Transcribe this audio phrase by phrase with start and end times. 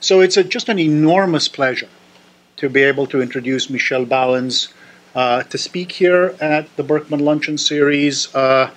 [0.00, 1.88] So it's a, just an enormous pleasure
[2.56, 4.68] to be able to introduce Michel Bauwens
[5.14, 8.32] uh, to speak here at the Berkman Luncheon Series.
[8.32, 8.70] Uh,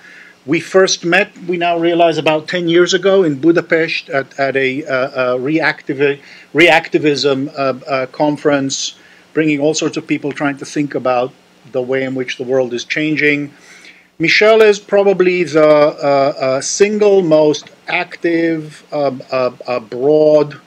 [0.44, 4.84] we first met, we now realize, about 10 years ago in Budapest at, at a,
[4.84, 6.20] uh, a reactivi-
[6.52, 8.96] reactivism uh, uh, conference,
[9.32, 11.32] bringing all sorts of people trying to think about
[11.70, 13.52] the way in which the world is changing.
[14.18, 18.84] Michelle is probably the uh, single most active,
[19.88, 20.60] broad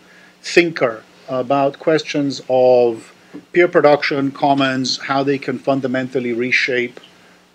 [0.46, 3.12] thinker about questions of
[3.52, 7.00] peer production, commons, how they can fundamentally reshape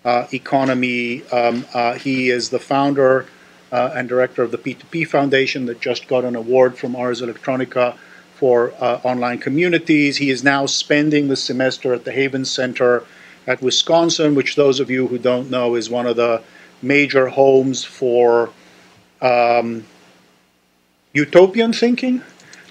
[0.03, 1.23] uh, economy.
[1.29, 3.25] Um, uh, he is the founder
[3.71, 7.95] and director of the P2P Foundation that just got an award from Ars Electronica
[8.35, 10.17] for online communities.
[10.17, 13.05] He is now spending the semester at the Haven Center
[13.47, 16.41] at Wisconsin, which those of you who don't know is one of the
[16.81, 18.49] major homes for
[19.21, 19.85] um,
[21.13, 22.21] utopian thinking,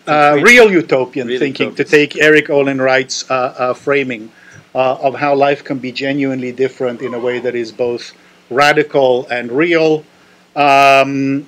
[0.06, 4.30] uh, real utopian real thinking, to take Erik Olin Wright's uh, uh, framing
[4.74, 8.12] uh, of how life can be genuinely different in a way that is both
[8.50, 10.04] radical and real.
[10.56, 11.46] Um,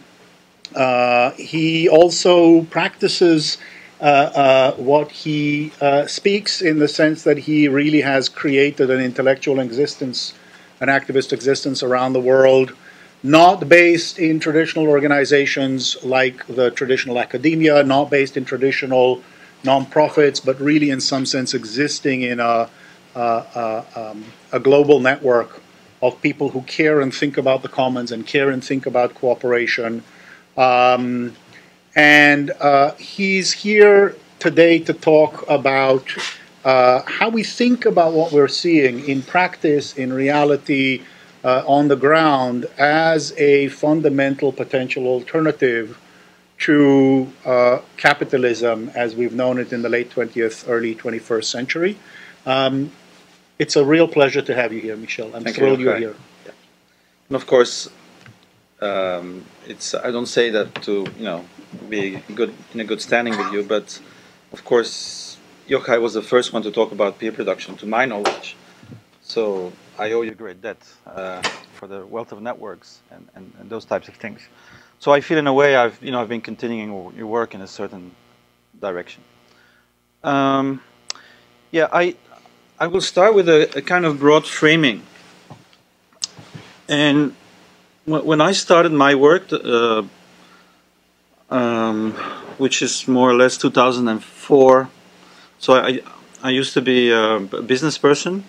[0.74, 3.58] uh, he also practices
[4.00, 9.00] uh, uh, what he uh, speaks in the sense that he really has created an
[9.00, 10.34] intellectual existence,
[10.80, 12.72] an activist existence around the world,
[13.22, 19.22] not based in traditional organizations like the traditional academia, not based in traditional
[19.62, 22.68] nonprofits, but really in some sense existing in a,
[23.14, 25.60] a, um, a global network
[26.02, 30.02] of people who care and think about the commons and care and think about cooperation.
[30.56, 31.36] Um,
[31.94, 36.04] and uh, he's here today to talk about
[36.64, 41.02] uh, how we think about what we're seeing in practice, in reality,
[41.44, 45.98] uh, on the ground, as a fundamental potential alternative
[46.60, 51.98] to uh, capitalism as we've known it in the late 20th, early 21st century.
[52.46, 52.92] Um,
[53.58, 55.34] it's a real pleasure to have you here, Michel.
[55.34, 56.16] I'm Thank thrilled you, you're here.
[56.46, 56.52] Yeah.
[57.28, 57.88] And of course,
[58.80, 61.44] um, it's I don't say that to you know
[61.88, 63.62] be good in a good standing with you.
[63.62, 64.00] But
[64.52, 68.56] of course, Yochai was the first one to talk about peer production, to my knowledge.
[69.22, 71.42] So I owe you great debt uh,
[71.74, 74.40] for the wealth of networks and, and, and, those types of things.
[74.98, 77.60] So I feel in a way I've you know I've been continuing your work in
[77.60, 78.14] a certain
[78.80, 79.22] direction.
[80.24, 80.80] Um,
[81.70, 82.16] yeah, I
[82.78, 85.02] I will start with a, a kind of broad framing.
[86.88, 87.34] And
[88.04, 90.02] when I started my work, uh,
[91.50, 92.12] um,
[92.58, 94.88] which is more or less 2004.
[95.58, 96.00] So I,
[96.42, 98.44] I used to be a business person.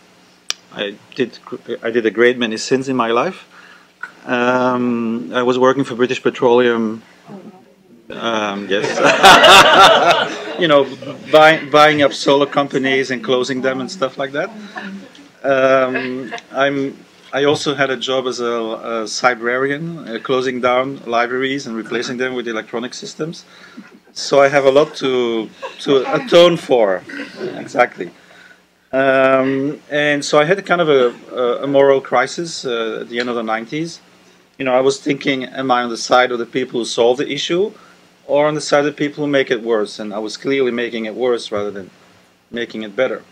[0.73, 1.37] I did
[1.83, 3.47] I did a great many sins in my life.
[4.25, 7.03] Um, I was working for British Petroleum.
[8.09, 8.87] Um, yes,
[10.59, 10.87] you know,
[11.31, 14.49] buying buying up solar companies and closing them and stuff like that.
[15.43, 16.97] Um, I'm
[17.33, 22.17] I also had a job as a, a librarian, uh, closing down libraries and replacing
[22.17, 23.45] them with electronic systems.
[24.13, 27.03] So I have a lot to to atone for.
[27.57, 28.11] Exactly.
[28.93, 33.19] Um, and so I had a kind of a, a moral crisis uh, at the
[33.19, 33.99] end of the 90s.
[34.59, 37.17] You know, I was thinking, am I on the side of the people who solve
[37.17, 37.73] the issue
[38.27, 39.97] or on the side of the people who make it worse?
[39.97, 41.89] And I was clearly making it worse rather than
[42.51, 43.23] making it better.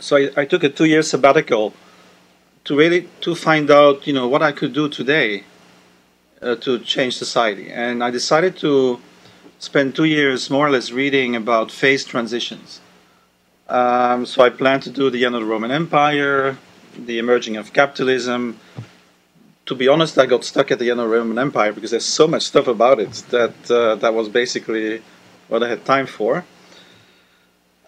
[0.00, 1.74] So I, I took a two year sabbatical
[2.64, 5.44] to really to find out you know what I could do today
[6.40, 9.00] uh, to change society and I decided to
[9.58, 12.80] spend two years more or less reading about phase transitions
[13.68, 16.58] um, so I planned to do the end of the Roman Empire
[16.98, 18.58] the emerging of capitalism
[19.66, 22.04] to be honest I got stuck at the end of the Roman Empire because there's
[22.04, 25.02] so much stuff about it that uh, that was basically
[25.48, 26.44] what I had time for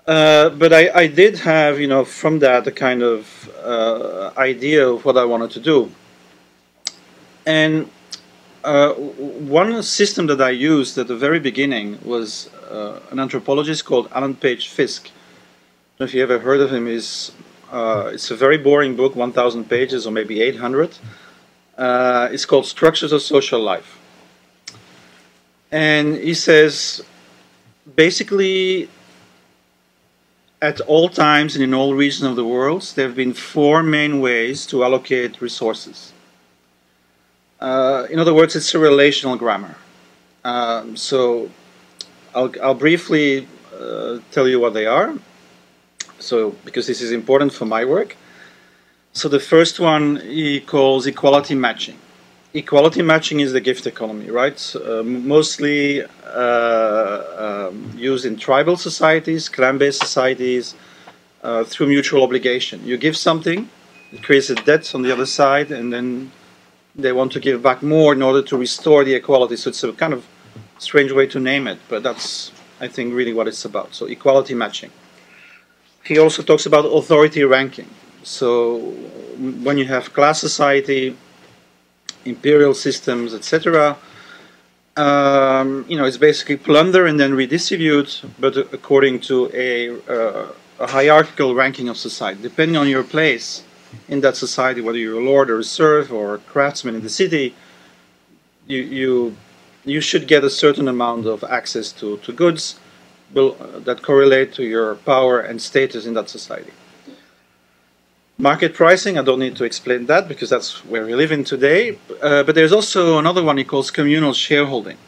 [0.06, 4.88] uh, but I, I, did have, you know, from that a kind of uh, idea
[4.88, 5.91] of what I wanted to do.
[7.44, 7.91] And
[8.62, 14.08] uh, one system that I used at the very beginning was uh, an anthropologist called
[14.12, 15.11] Alan Page Fiske.
[15.98, 16.87] Know if you ever heard of him.
[16.87, 17.32] Is
[17.72, 20.98] uh, it's a very boring book, 1,000 pages or maybe 800.
[21.78, 23.98] it's called Structures of Social Life.
[25.72, 27.02] And he says
[27.94, 28.90] basically
[30.60, 34.20] at all times and in all regions of the world, there have been four main
[34.20, 36.12] ways to allocate resources.
[37.58, 39.76] Uh, in other words, it's a relational grammar.
[40.44, 41.50] Um, so
[42.34, 45.14] I'll, I'll briefly uh, tell you what they are.
[46.19, 48.17] So, because this is important for my work.
[49.13, 51.99] So the first one he calls equality matching.
[52.57, 54.75] equality matching is the gift economy, right?
[54.77, 60.75] Uh, mostly uh, um, used in tribal societies, clan-based societies,
[61.43, 62.85] uh, through mutual obligation.
[62.85, 63.69] You give something,
[64.13, 66.33] it creates a debt on the other side, and then
[66.95, 69.57] they want to give back more in order to restore the equality.
[69.57, 70.27] So it's a kind of
[70.79, 73.95] strange way to name it, but that's, I think, really what it's about.
[73.95, 74.91] So equality matching.
[76.06, 77.88] He also talks about authority ranking.
[78.23, 78.79] So
[79.62, 81.17] when you have class society,
[82.25, 83.97] imperial systems, etc.,
[84.97, 90.87] um, you know, it's basically plunder and then redistribute, but according to a, uh, a,
[90.87, 93.62] hierarchical ranking of society, depending on your place
[94.08, 97.11] in that society, whether you're a lord or a serf or a craftsman in the
[97.11, 97.55] city,
[98.67, 99.37] you you
[99.85, 102.81] you should get a certain amount of access to, to goods
[103.32, 106.73] that correlate to your power and status in that society.
[108.38, 111.99] Market pricing, I don't need to explain that because that's where we live in today.
[112.23, 114.99] Uh, but there's also another one he calls communal shareholding.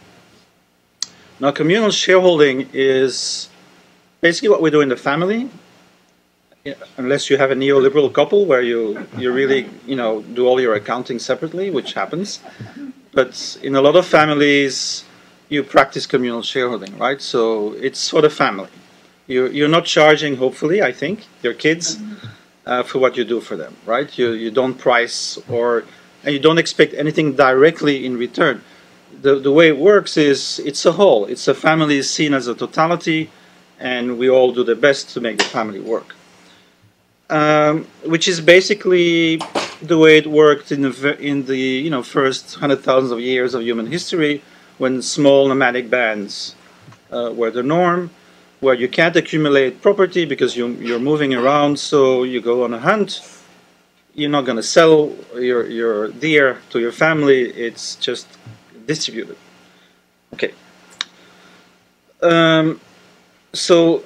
[1.38, 3.49] Now, communal shareholding is
[4.21, 5.50] basically what we do in the family,
[6.97, 10.75] unless you have a neoliberal couple where you, you really you know do all your
[10.75, 12.41] accounting separately, which happens.
[13.12, 15.05] But in a lot of families,
[15.49, 17.21] you practice communal shareholding, right?
[17.21, 18.69] So it's for the family.
[19.27, 21.99] You're, you're not charging, hopefully, I think, your kids
[22.67, 24.17] uh, for what you do for them, right?
[24.19, 25.85] You, you don't price or,
[26.25, 28.62] and you don't expect anything directly in return.
[29.21, 31.25] The, the way it works is it's a whole.
[31.27, 33.31] It's a family seen as a totality,
[33.79, 36.15] and we all do the best to make the family work.
[37.31, 39.39] Um, which is basically
[39.83, 43.53] the way it worked in the, in the you know first hundred thousands of years
[43.53, 44.43] of human history,
[44.79, 46.55] when small nomadic bands
[47.11, 48.11] uh, were the norm,
[48.61, 52.79] where you can't accumulate property because you, you're moving around, so you go on a
[52.79, 53.21] hunt.
[54.15, 58.27] You're not going to sell your, your deer to your family, it's just
[58.87, 59.37] distributed.
[60.35, 60.53] Okay.
[62.21, 62.81] Um,
[63.53, 64.03] so,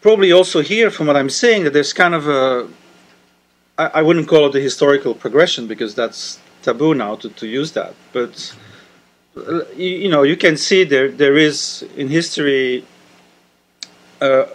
[0.00, 2.68] probably also here, from what I'm saying, that there's kind of a
[3.78, 7.94] I, wouldn't call it a historical progression because that's taboo now to, to use that.
[8.12, 8.54] But
[9.76, 12.84] you, know, you can see there there is in history
[14.20, 14.46] uh,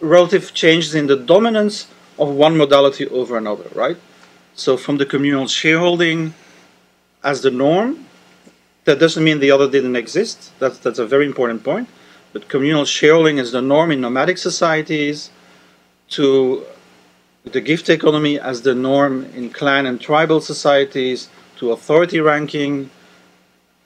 [0.00, 1.88] relative changes in the dominance
[2.18, 3.96] of one modality over another, right?
[4.54, 6.34] So from the communal shareholding
[7.22, 8.06] as the norm,
[8.84, 10.52] that doesn't mean the other didn't exist.
[10.58, 11.88] That's, that's a very important point.
[12.32, 15.30] But communal shareholding is the norm in nomadic societies
[16.10, 16.64] to
[17.44, 22.90] the gift economy as the norm in clan and tribal societies to authority ranking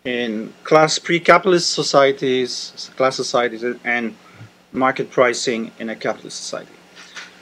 [0.05, 4.17] in class pre-capitalist societies, class societies, and
[4.73, 6.73] market pricing in a capitalist society.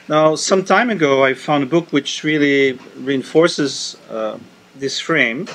[0.09, 4.37] Now, some time ago, I found a book which really reinforces uh,
[4.75, 5.47] this frame.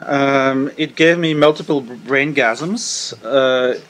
[0.00, 3.14] Um, it gave me multiple brain gasms.
[3.24, 3.80] Uh,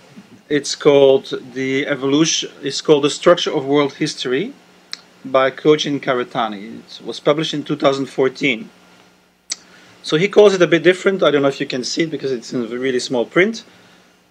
[0.49, 2.51] it's called the evolution.
[2.63, 4.53] It's called the structure of world history
[5.25, 6.81] by Kojin Karatani.
[6.81, 8.69] It was published in 2014.
[10.03, 11.23] So he calls it a bit different.
[11.23, 13.65] I don't know if you can see it because it's in a really small print.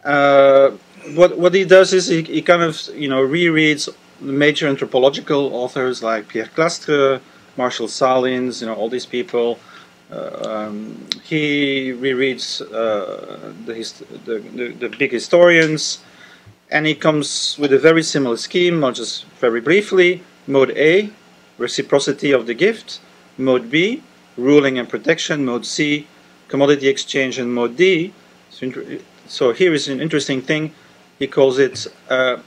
[0.03, 0.71] Uh,
[1.15, 3.89] what what he does is he, he kind of you know rereads
[4.19, 7.21] major anthropological authors like Pierre Clastres,
[7.57, 9.59] Marshall Sahlins, you know all these people.
[10.11, 13.73] Uh, um, he rereads uh, the,
[14.25, 15.99] the, the, the, big historians,
[16.69, 18.83] and he comes with a very similar scheme.
[18.83, 20.21] I'll just very briefly.
[20.47, 21.11] Mode A,
[21.57, 22.99] reciprocity of the gift.
[23.37, 24.03] Mode B,
[24.37, 25.45] ruling and protection.
[25.45, 26.07] Mode C,
[26.47, 27.37] commodity exchange.
[27.37, 28.13] And mode D,
[29.27, 30.73] so, here is an interesting thing
[31.17, 32.37] he calls it uh,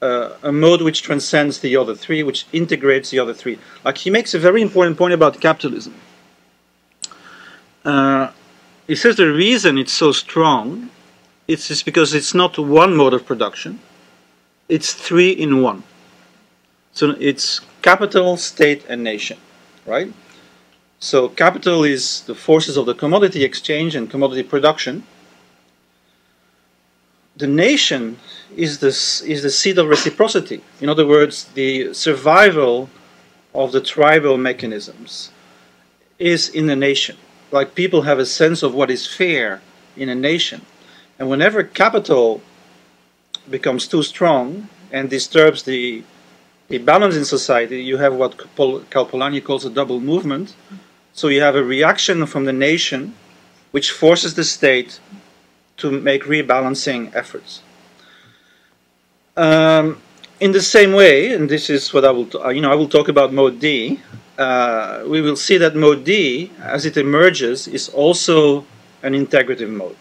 [0.00, 3.58] uh, a mode which transcends the other three, which integrates the other three.
[3.84, 5.94] Like he makes a very important point about capitalism.
[7.84, 8.30] Uh,
[8.86, 10.90] he says the reason it's so strong
[11.50, 13.80] it's just because it's not one mode of production,
[14.68, 15.82] it's three in one.
[16.92, 19.36] So it's capital, state, and nation,
[19.84, 20.12] right?
[21.00, 25.04] So capital is the forces of the commodity exchange and commodity production
[27.40, 28.18] the nation
[28.54, 30.62] is this is the seed of reciprocity.
[30.80, 32.90] In other words, the survival
[33.54, 35.30] of the tribal mechanisms
[36.18, 37.16] is in the nation.
[37.50, 39.62] Like people have a sense of what is fair
[39.96, 40.60] in a nation,
[41.18, 42.42] and whenever capital
[43.48, 46.04] becomes too strong and disturbs the
[46.68, 48.36] the balance in society, you have what
[48.90, 50.54] Karl Polanyi calls a double movement.
[51.12, 53.14] So you have a reaction from the nation,
[53.70, 55.00] which forces the state
[55.78, 57.62] to make rebalancing efforts.
[59.36, 60.00] Um,
[60.40, 63.08] in the same way, and this is what I will, you know, I will talk
[63.08, 64.00] about mode D.
[64.38, 68.64] Uh, we will see that mode D, as it emerges, is also
[69.02, 69.96] an integrative mode.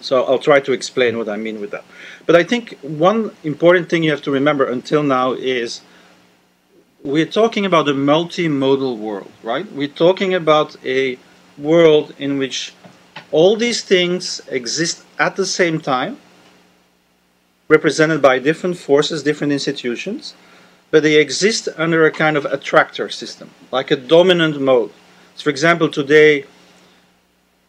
[0.00, 1.84] So I'll try to explain what I mean with that.
[2.26, 5.80] But I think one important thing you have to remember until now is
[7.04, 9.70] we're talking about a multimodal world, right?
[9.72, 11.18] We're talking about a
[11.58, 12.74] world in which
[13.32, 16.18] all these things exist at the same time,
[17.68, 20.34] represented by different forces, different institutions,
[20.90, 24.92] but they exist under a kind of attractor system, like a dominant mode.
[25.34, 26.44] So for example, today,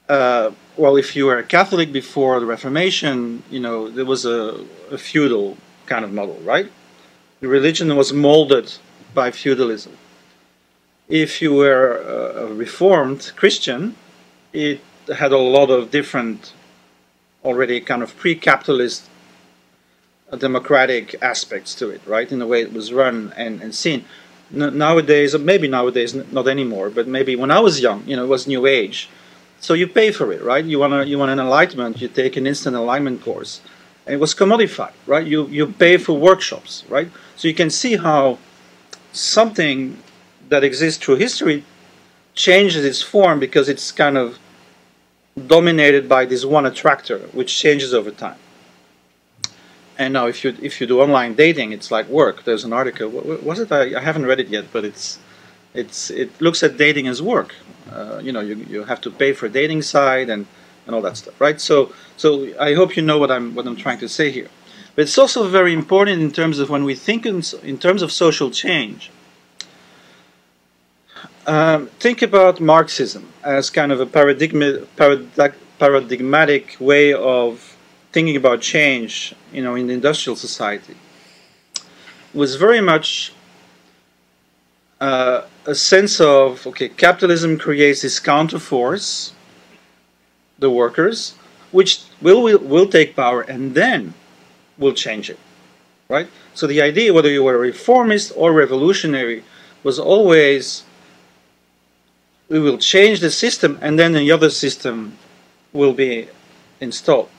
[0.09, 4.63] uh, well, if you were a Catholic before the Reformation, you know, there was a,
[4.91, 6.69] a feudal kind of model, right?
[7.39, 8.71] The religion was molded
[9.13, 9.97] by feudalism.
[11.07, 11.97] If you were
[12.35, 13.95] a Reformed Christian,
[14.51, 14.79] it
[15.15, 16.53] had a lot of different,
[17.43, 19.09] already kind of pre capitalist
[20.31, 22.31] uh, democratic aspects to it, right?
[22.31, 24.05] In the way it was run and, and seen.
[24.51, 28.47] nowadays, maybe nowadays, not anymore, but maybe when I was young, you know, it was
[28.47, 29.09] New Age
[29.63, 30.65] so you pay for it, right?
[30.65, 33.61] You want a, you want an enlightenment, you take an instant enlightenment course.
[34.05, 35.25] And it was commodified, right?
[35.25, 37.09] You you pay for workshops, right?
[37.37, 38.39] So you can see how
[39.13, 39.97] something
[40.49, 41.63] that exists through history
[42.35, 44.39] changes its form because it's kind of
[45.47, 48.37] dominated by this one attractor, which changes over time.
[49.97, 52.43] And now, if you if you do online dating, it's like work.
[52.45, 53.09] There's an article.
[53.09, 53.71] Was it?
[53.71, 55.19] I, I haven't read it yet, but it's
[55.73, 57.53] it's it looks at dating as work.
[57.91, 60.47] Uh, you know, you, you have to pay for a dating site and,
[60.87, 61.61] and all that stuff, right?
[61.61, 64.49] So so I hope you know what I'm what I'm trying to say here.
[64.95, 68.11] But it's also very important in terms of when we think in, in terms of
[68.11, 69.11] social change.
[71.47, 77.75] Um, think about Marxism as kind of a paradigma, paradig, paradigmatic way of
[78.11, 80.95] thinking about change, you know, in the industrial society.
[81.75, 83.33] It was very much
[85.01, 89.33] uh, a sense of okay, capitalism creates this counterforce,
[90.59, 91.33] the workers,
[91.71, 94.13] which will, will will take power and then
[94.77, 95.39] will change it,
[96.09, 96.27] right?
[96.53, 99.43] So the idea, whether you were a reformist or revolutionary,
[99.83, 100.83] was always
[102.49, 105.17] we will change the system and then the other system
[105.71, 106.27] will be
[106.79, 107.29] installed.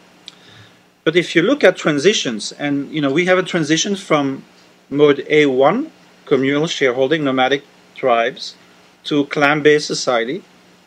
[1.04, 4.44] But if you look at transitions, and you know we have a transition from
[4.88, 5.90] mode A1,
[6.24, 7.62] communal shareholding, nomadic
[7.94, 8.56] tribes
[9.04, 10.42] to clan-based society.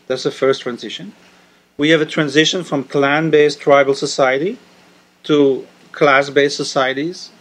[0.07, 1.13] That's the first transition.
[1.77, 4.57] We have a transition from clan-based tribal society
[5.23, 5.67] to
[5.99, 7.31] class-based societies.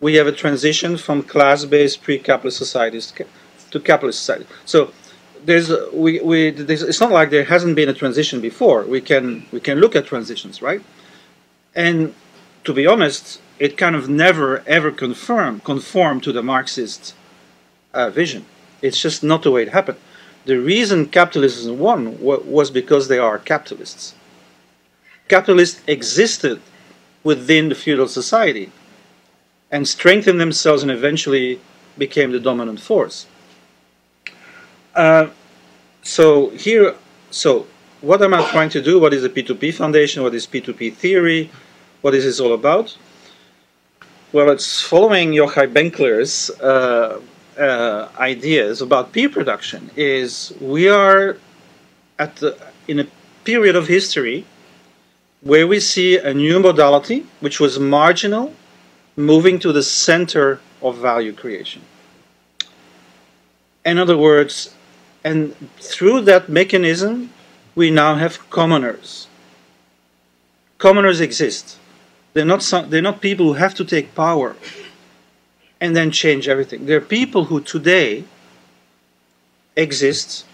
[0.00, 3.06] We have a transition from class-based pre-capitalist societies
[3.72, 4.46] to capitalist society.
[4.66, 4.92] So
[5.48, 5.68] there's
[6.04, 8.80] we, we there's, it's not like there hasn't been a transition before.
[8.96, 10.82] We can we can look at transitions, right?
[11.74, 12.14] And
[12.66, 17.14] to be honest, it kind of never ever confirm conform to the Marxist
[17.94, 18.42] uh, vision.
[18.82, 19.98] It's just not the way it happened.
[20.50, 22.00] The reason capitalism won
[22.58, 24.14] was because they are capitalists.
[25.28, 26.60] Capitalists existed
[27.22, 28.70] within the feudal society
[29.70, 31.60] and strengthened themselves and eventually
[31.96, 33.26] became the dominant force.
[34.94, 35.28] Uh,
[36.02, 36.94] so here,
[37.30, 37.66] so
[38.00, 38.98] what am I trying to do?
[38.98, 40.22] What is the P2P Foundation?
[40.22, 41.50] What is P2P theory?
[42.00, 42.96] What is this all about?
[44.32, 47.20] Well, it's following Yochai Benkler's uh,
[47.58, 51.36] uh, ideas about peer production is we are
[52.18, 52.56] at the,
[52.88, 53.06] in a
[53.44, 54.44] period of history
[55.42, 58.54] where we see a new modality which was marginal
[59.16, 61.82] moving to the center of value creation.
[63.84, 64.74] In other words,
[65.24, 67.32] and through that mechanism,
[67.74, 69.28] we now have commoners.
[70.78, 71.78] Commoners exist.
[72.32, 74.56] They're not, some, they're not people who have to take power
[75.80, 76.86] and then change everything.
[76.86, 78.24] There are people who today
[79.76, 80.44] exist,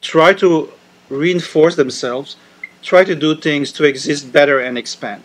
[0.00, 0.72] try to
[1.08, 2.36] reinforce themselves,
[2.82, 5.22] try to do things to exist better and expand.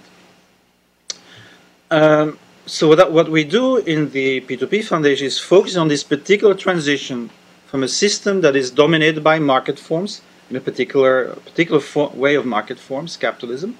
[1.91, 6.55] Um, so that, what we do in the P2P Foundation is focus on this particular
[6.55, 7.29] transition
[7.67, 11.81] from a system that is dominated by market forms, in a particular, particular
[12.15, 13.77] way of market forms, capitalism,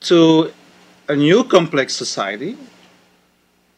[0.00, 0.52] to
[1.08, 2.56] a new complex society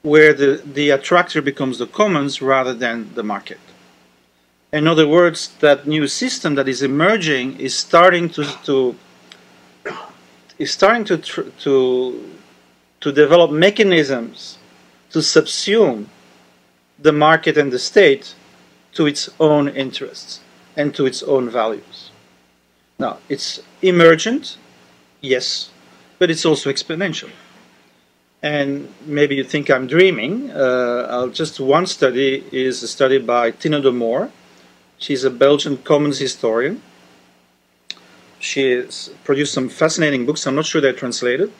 [0.02, 3.58] where the, the attractor becomes the commons rather than the market.
[4.72, 8.96] In other words, that new system that is emerging is starting to, to
[10.58, 12.30] is starting to, to,
[13.00, 14.58] to develop mechanisms
[15.10, 16.06] to subsume
[16.98, 18.34] the market and the state
[18.92, 20.40] to its own interests
[20.76, 22.10] and to its own values.
[22.98, 24.56] Now, it's emergent,
[25.20, 25.70] yes,
[26.18, 27.30] but it's also exponential.
[28.42, 30.50] and maybe you think I'm dreaming.
[30.50, 34.30] Uh, just one study is a study by Tine de Moor.
[34.98, 36.82] She's a Belgian commons historian.
[38.38, 40.46] She has produced some fascinating books.
[40.46, 41.52] I'm not sure they're translated.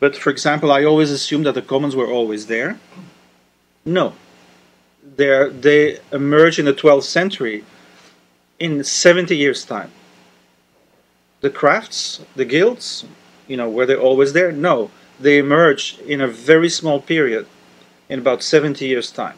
[0.00, 2.78] But for example, I always assumed that the commons were always there.
[3.84, 4.14] No.
[5.02, 7.64] They're, they emerge in the 12th century
[8.58, 9.90] in 70 years' time.
[11.40, 13.04] The crafts, the guilds,
[13.46, 14.52] you know, were they always there?
[14.52, 17.46] No they emerge in a very small period,
[18.08, 19.36] in about 70 years' time.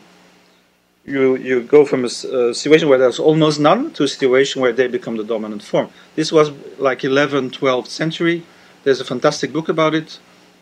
[1.04, 4.73] You, you go from a, a, situation where there's almost none to a situation where
[4.73, 5.88] they become the dominant form.
[6.14, 8.45] This was like 11th, 12th century.
[8.85, 10.19] There's a fantastic book about it,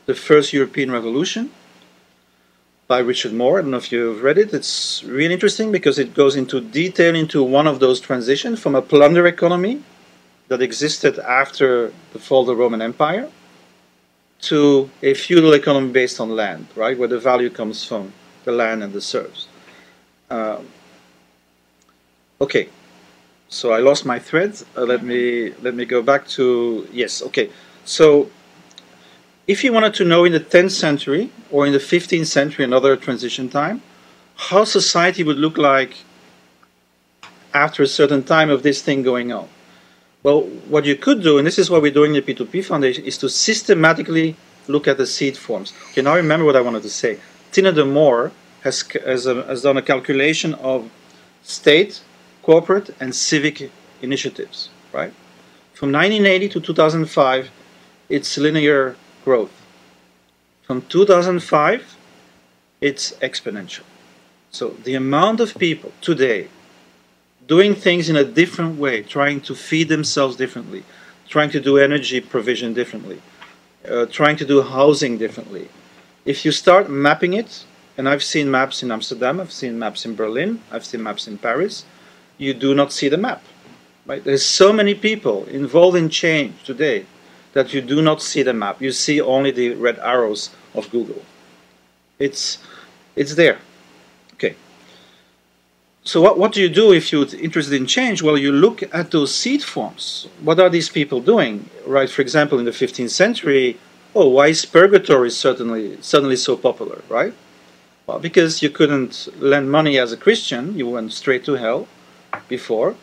[0.06, 1.50] The First European Revolution
[2.88, 3.58] by Richard Moore.
[3.58, 4.54] I don't know if you've read it.
[4.54, 8.82] It's really interesting because it goes into detail into one of those transitions from a
[8.82, 9.82] plunder economy
[10.48, 13.28] that existed after the fall of the Roman Empire
[14.40, 18.12] to a feudal economy based on land, right, where the value comes from
[18.44, 19.48] the land and the serfs.
[20.30, 20.66] Um,
[22.40, 22.68] okay,
[23.48, 24.60] so I lost my thread.
[24.76, 27.22] Uh, let me let me go back to yes.
[27.22, 27.50] Okay,
[27.84, 28.30] so
[29.46, 32.96] if you wanted to know in the 10th century or in the 15th century, another
[32.96, 33.80] transition time,
[34.36, 36.04] how society would look like
[37.54, 39.48] after a certain time of this thing going on,
[40.22, 43.04] well, what you could do, and this is what we're doing in the P2P Foundation,
[43.04, 45.72] is to systematically look at the seed forms.
[45.90, 47.18] Okay, now remember what I wanted to say.
[47.50, 48.30] Tine de Moor
[48.62, 50.90] has, has, a, has done a calculation of
[51.42, 52.02] state,
[52.42, 53.70] corporate, and civic
[54.02, 55.12] initiatives, right?
[55.74, 57.50] From 1980 to 2005,
[58.08, 59.52] it's linear growth.
[60.62, 61.96] From 2005,
[62.80, 63.84] it's exponential.
[64.50, 66.48] So the amount of people today
[67.46, 70.84] doing things in a different way, trying to feed themselves differently,
[71.28, 73.20] trying to do energy provision differently,
[73.88, 75.68] uh, trying to do housing differently.
[76.24, 77.64] If you start mapping it,
[77.98, 81.36] and I've seen maps in Amsterdam, I've seen maps in Berlin, I've seen maps in
[81.36, 81.84] Paris,
[82.38, 83.42] you do not see the map.
[84.06, 84.22] Right?
[84.22, 87.06] There's so many people involved in change today
[87.54, 88.80] that you do not see the map.
[88.80, 91.22] You see only the red arrows of Google.
[92.20, 92.58] It's,
[93.16, 93.58] it's there.
[94.34, 94.54] Okay.
[96.04, 98.22] So what, what do you do if you're interested in change?
[98.22, 100.28] Well, you look at those seed forms.
[100.40, 101.68] What are these people doing?
[101.84, 103.76] Right, for example, in the 15th century,
[104.14, 107.34] oh, why is purgatory certainly suddenly so popular, right?
[108.08, 111.86] Well, because you couldn't lend money as a Christian, you went straight to hell
[112.48, 112.96] before.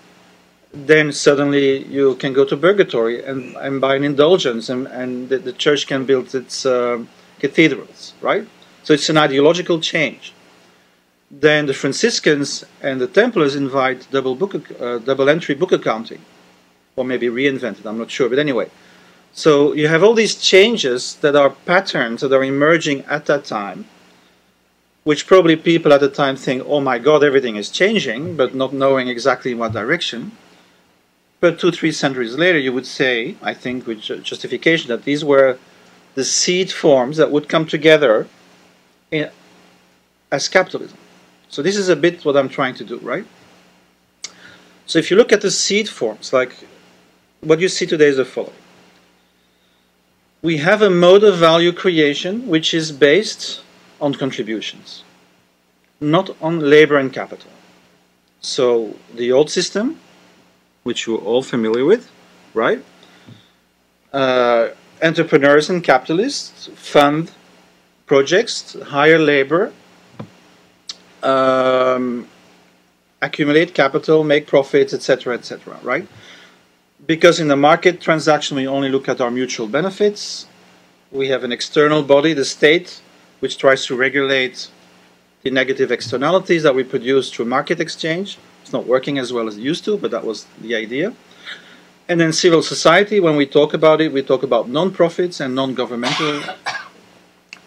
[0.74, 5.38] Then suddenly you can go to purgatory and, and buy an indulgence, and, and the,
[5.38, 7.06] the church can build its uh,
[7.40, 8.46] cathedrals, right?
[8.84, 10.34] So it's an ideological change
[11.32, 16.22] then the Franciscans and the Templars invite double book, uh, double entry book accounting,
[16.96, 17.86] or maybe reinvented.
[17.86, 18.70] I'm not sure, but anyway.
[19.34, 23.86] So you have all these changes that are patterns that are emerging at that time,
[25.06, 28.74] which probably people at the time think, "Oh my God, everything is changing," but not
[28.74, 30.32] knowing exactly in what direction.
[31.40, 35.58] But two, three centuries later, you would say, I think, with justification, that these were
[36.16, 38.28] the seed forms that would come together
[39.12, 39.30] in,
[40.32, 40.98] as capitalism.
[41.50, 43.26] So this is a bit what I'm trying to do, right?
[44.88, 46.54] So if you look at the seed forms, like
[47.42, 48.64] what you see today is the following.
[50.42, 53.62] We have a mode of value creation which is based
[54.00, 55.04] on contributions,
[56.00, 57.52] not on labor and capital.
[58.42, 60.00] So the old system,
[60.84, 62.12] which you're all familiar with,
[62.54, 62.84] right?
[64.14, 64.70] Uh,
[65.02, 67.32] entrepreneurs and capitalists fund
[68.06, 69.74] projects, hire labor,
[71.24, 72.28] um,
[73.22, 75.78] accumulate capital, make profits, etc., etc.
[75.82, 76.08] Right?
[77.06, 80.48] Because in the market transaction, we only look at our mutual benefits.
[81.12, 83.02] We have an external body, the state,
[83.40, 84.70] which tries to regulate
[85.44, 88.38] the negative externalities that we produce through market exchange.
[88.62, 91.14] It's not working as well as it used to, but that was the idea.
[92.08, 96.42] And then civil society, when we talk about it, we talk about non-profits and non-governmental,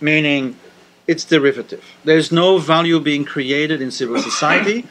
[0.00, 0.56] meaning
[1.06, 1.84] it's derivative.
[2.04, 4.86] There's no value being created in civil society.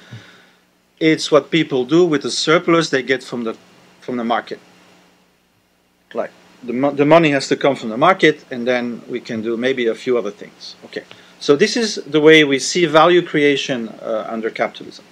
[1.00, 3.58] It's what people do with the surplus they get from the
[4.02, 4.60] from the market.
[6.14, 6.32] Like
[6.64, 9.58] the, mo the money has to come from the market, and then we can do
[9.58, 10.76] maybe a few other things.
[10.86, 11.04] Okay,
[11.40, 15.06] so this is the way we see value creation uh, under capitalism.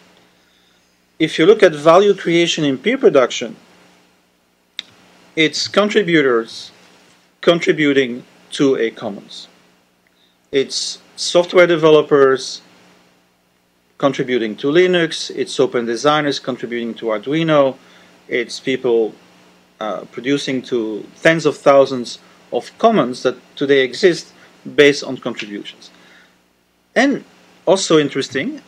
[1.20, 3.56] If you look at value creation in peer production,
[5.36, 6.72] it's contributors
[7.42, 9.48] contributing to a commons
[10.56, 12.62] it's software developers
[13.98, 17.76] contributing to Linux, it's open designers contributing to Arduino,
[18.30, 19.14] it's people
[19.80, 22.20] uh, producing to tens of thousands
[22.52, 24.34] of commons that today exist
[24.76, 25.92] based on contributions.
[26.96, 27.24] And
[27.66, 28.62] also interesting,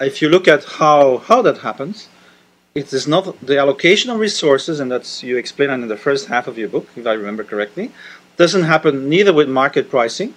[0.00, 2.08] if you look at how, how that happens,
[2.74, 6.46] it is not the allocation of resources, and that's you explain in the first half
[6.46, 7.92] of your book, if I remember correctly,
[8.36, 10.34] doesn't happen neither with market pricing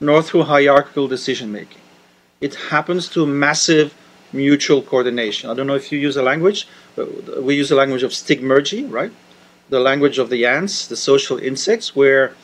[0.00, 1.80] nor through hierarchical decision making.
[2.40, 3.94] It happens through massive
[4.32, 5.50] mutual coordination.
[5.50, 8.90] I don't know if you use a language, but we use a language of stigmergy,
[8.90, 9.12] right?
[9.68, 12.34] The language of the ants, the social insects, where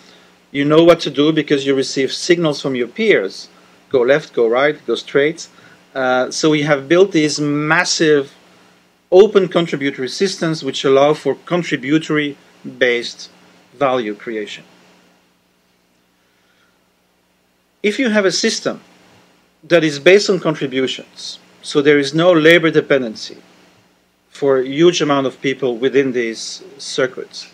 [0.50, 3.48] you know what to do because you receive signals from your peers.
[3.90, 5.48] Go left, go right, go straight.
[5.94, 8.32] Uh, so we have built these massive
[9.10, 12.36] open contributory systems which allow for contributory
[12.78, 13.30] based
[13.74, 14.64] value creation.
[17.82, 18.80] If you have a system
[19.64, 23.38] that is based on contributions, so there is no labor dependency
[24.38, 27.50] for a huge amount of people within these circuits,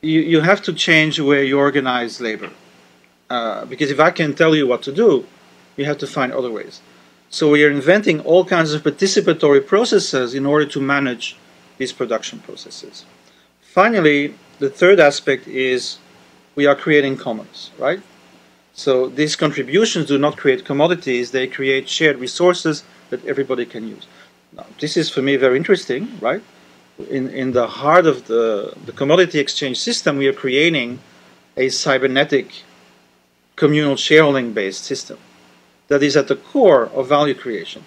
[0.00, 2.50] you, you have to change the way you organize labor.
[3.28, 5.26] Uh, because if I can tell you what to do,
[5.76, 6.80] you have to find other ways.
[7.28, 11.36] So we are inventing all kinds of participatory processes in order to manage
[11.76, 13.04] these production processes.
[13.60, 15.98] Finally, the third aspect is
[16.54, 18.00] we are creating commons, right?
[18.72, 24.06] So these contributions do not create commodities, they create shared resources that everybody can use.
[24.56, 26.42] Now, this is for me very interesting, right?
[27.10, 31.00] In, in the heart of the, the commodity exchange system, we are creating
[31.56, 32.62] a cybernetic
[33.56, 35.18] communal shareholding based system
[35.88, 37.84] that is at the core of value creation.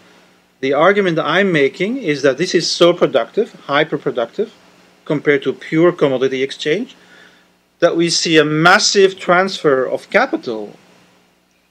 [0.59, 4.53] The argument I'm making is that this is so productive, hyper productive,
[5.05, 6.95] compared to pure commodity exchange,
[7.79, 10.75] that we see a massive transfer of capital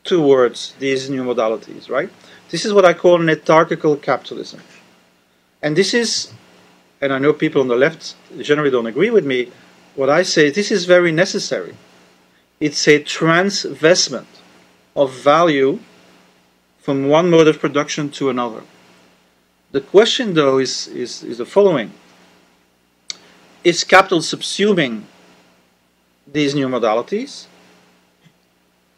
[0.04, 2.08] towards these new modalities, right?
[2.50, 4.60] This is what I call netarchical capitalism.
[5.66, 6.32] And this is,
[7.00, 9.50] and I know people on the left generally don't agree with me,
[9.96, 11.74] what I say, this is very necessary.
[12.60, 14.28] It's a transvestment
[14.94, 15.80] of value
[16.78, 18.62] from one mode of production to another.
[19.72, 21.90] The question, though, is, is, is the following
[23.64, 25.02] Is capital subsuming
[26.32, 27.46] these new modalities?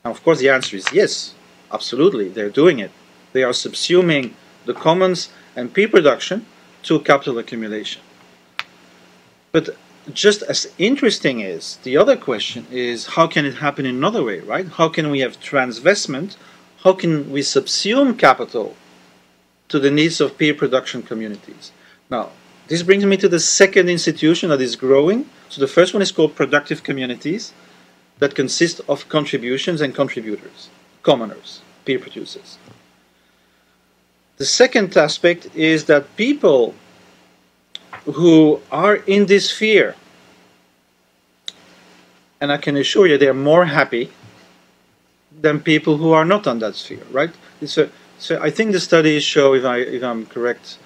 [0.04, 1.32] And of course, the answer is yes,
[1.72, 2.90] absolutely, they're doing it.
[3.32, 4.34] They are subsuming
[4.66, 6.44] the commons and peer production
[6.84, 8.02] to capital accumulation.
[9.52, 9.76] But
[10.12, 14.40] just as interesting is the other question is how can it happen in another way,
[14.40, 14.66] right?
[14.66, 16.36] How can we have transvestment
[16.84, 18.76] how can we subsume capital
[19.68, 21.72] to the needs of peer production communities?
[22.08, 22.30] Now,
[22.68, 25.28] this brings me to the second institution that is growing.
[25.48, 27.52] So the first one is called productive communities
[28.20, 30.68] that consist of contributions and contributors,
[31.02, 32.58] commoners, peer producers.
[34.38, 36.74] The second aspect is that people
[38.04, 39.96] who are in this sphere,
[42.40, 44.12] and I can assure you they're more happy
[45.40, 47.30] than people who are not on that sphere, right?
[47.60, 50.78] A, so I think the studies show, if I if I'm correct,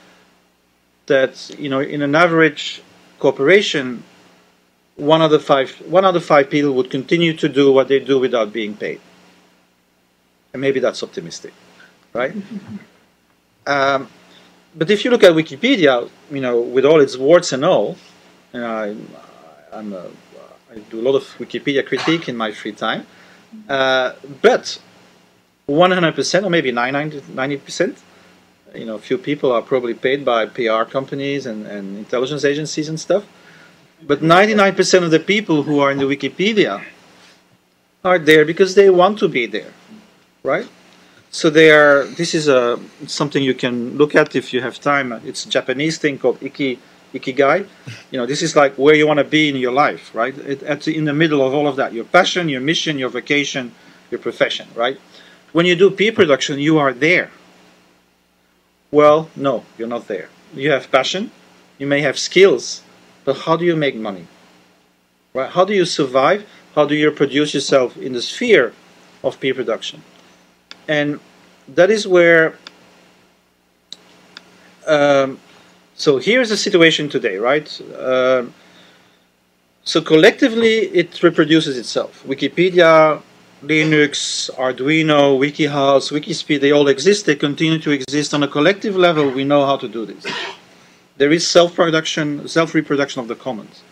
[1.06, 2.82] that you know in an average
[3.18, 4.02] corporation,
[4.96, 8.00] one out of five one out of five people would continue to do what they
[8.00, 9.00] do without being paid,
[10.54, 11.52] and maybe that's optimistic,
[12.14, 12.32] right?
[13.66, 14.08] um,
[14.74, 17.96] but if you look at Wikipedia, you know, with all its warts and all,
[18.52, 20.06] you know, I, I'm a,
[20.70, 23.06] I do a lot of Wikipedia critique in my free time.
[23.68, 24.80] Uh, but
[25.68, 27.98] 100% or maybe 90%,
[28.74, 32.88] you know, a few people are probably paid by PR companies and, and intelligence agencies
[32.88, 33.26] and stuff.
[34.04, 36.82] But 99% of the people who are in the Wikipedia
[38.04, 39.72] are there because they want to be there,
[40.42, 40.66] right?
[41.34, 42.04] So they are.
[42.04, 45.12] This is a something you can look at if you have time.
[45.24, 46.78] It's a Japanese thing called iki
[47.14, 47.66] ikigai.
[48.10, 50.36] You know, this is like where you want to be in your life, right?
[50.36, 53.72] It, in the middle of all of that, your passion, your mission, your vocation,
[54.10, 55.00] your profession, right?
[55.52, 57.30] When you do peer production, you are there.
[58.90, 60.28] Well, no, you're not there.
[60.54, 61.30] You have passion,
[61.78, 62.82] you may have skills,
[63.24, 64.26] but how do you make money?
[65.32, 65.48] Right?
[65.48, 66.46] How do you survive?
[66.74, 68.74] How do you produce yourself in the sphere
[69.24, 70.02] of peer production?
[70.88, 71.20] And
[71.68, 72.56] that is where
[74.86, 75.38] um,
[75.94, 77.80] so here's the situation today, right?
[77.96, 78.46] Uh,
[79.84, 82.24] so collectively, it reproduces itself.
[82.26, 83.22] Wikipedia,
[83.62, 87.26] Linux, Arduino, WikiHow, Wikispeed, they all exist.
[87.26, 89.30] They continue to exist on a collective level.
[89.30, 90.26] We know how to do this.
[91.18, 93.82] There is self-production, self-reproduction of the commons.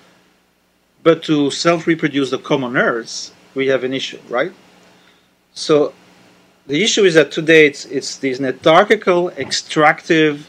[1.03, 4.53] But to self-reproduce the commoners, we have an issue, right?
[5.55, 5.93] So
[6.67, 10.49] the issue is that today it's, it's these netarchical, extractive,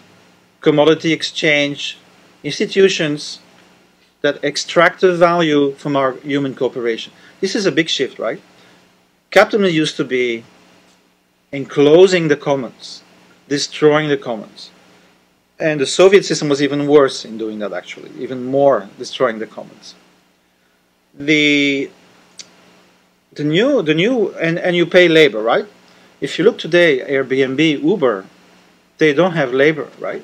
[0.62, 1.98] commodity exchange
[2.44, 3.40] institutions
[4.22, 7.12] that extract the value from our human cooperation.
[7.40, 8.40] This is a big shift, right?
[9.32, 10.44] Capitalism used to be
[11.52, 13.04] enclosing the commons,
[13.48, 14.70] destroying the commons.
[15.60, 19.48] And the Soviet system was even worse in doing that, actually, even more destroying the
[19.48, 19.96] commons.
[21.14, 21.90] The,
[23.34, 25.68] the new, the new and, and you pay labor, right?
[26.22, 28.26] If you look today, Airbnb, Uber,
[29.00, 30.24] they don't have labor, right?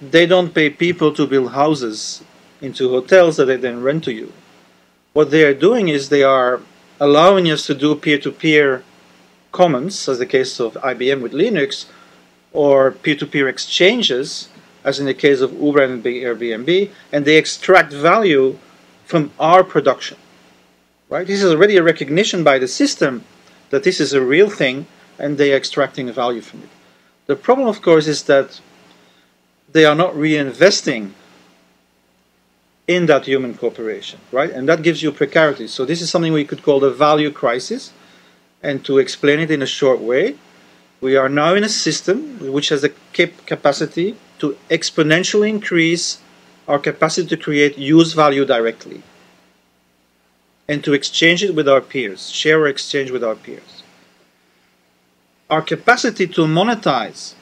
[0.00, 2.24] They don't pay people to build houses
[2.62, 4.32] into hotels that they then rent to you.
[5.12, 6.62] What they are doing is they are
[6.98, 8.82] allowing us to do peer-to-peer
[9.52, 11.84] commons, as the case of IBM with Linux,
[12.54, 14.48] or peer-to-peer exchanges,
[14.84, 18.58] as in the case of Uber and Airbnb, and they extract value
[19.04, 20.16] from our production.
[21.10, 21.26] Right?
[21.26, 23.24] This is already a recognition by the system
[23.68, 24.86] that this is a real thing,
[25.18, 26.68] and they are extracting value from it.
[27.26, 28.60] The problem, of course, is that
[29.72, 31.12] they are not reinvesting
[32.86, 34.50] in that human cooperation, right?
[34.50, 35.66] And that gives you precarity.
[35.68, 37.92] So this is something we could call the value crisis.
[38.62, 40.36] And to explain it in a short way,
[41.00, 46.18] we are now in a system which has the cap capacity to exponentially increase
[46.66, 49.02] our capacity to create use value directly
[50.66, 53.83] and to exchange it with our peers, share or exchange with our peers.
[55.50, 57.34] Our capacity to monetize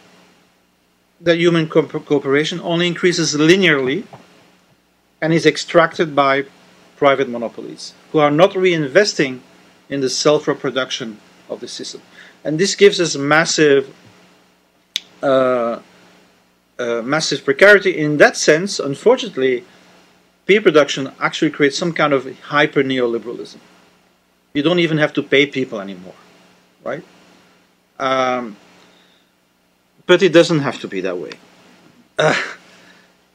[1.21, 4.05] that human co cooperation only increases linearly
[5.21, 6.45] and is extracted by
[6.97, 9.41] private monopolies who are not reinvesting
[9.88, 12.03] in the self-reproduction of the system.
[12.45, 13.95] And this gives us massive,
[15.23, 15.79] uh,
[16.79, 17.97] uh, massive precarity.
[17.97, 19.65] In that sense, unfortunately,
[20.47, 23.59] peer production actually creates some kind of hyper neoliberalism.
[24.55, 26.15] You don't even have to pay people anymore,
[26.83, 27.05] right?
[28.03, 28.57] Um,
[30.07, 31.35] but it doesn't have to be that way.
[32.19, 32.35] Uh,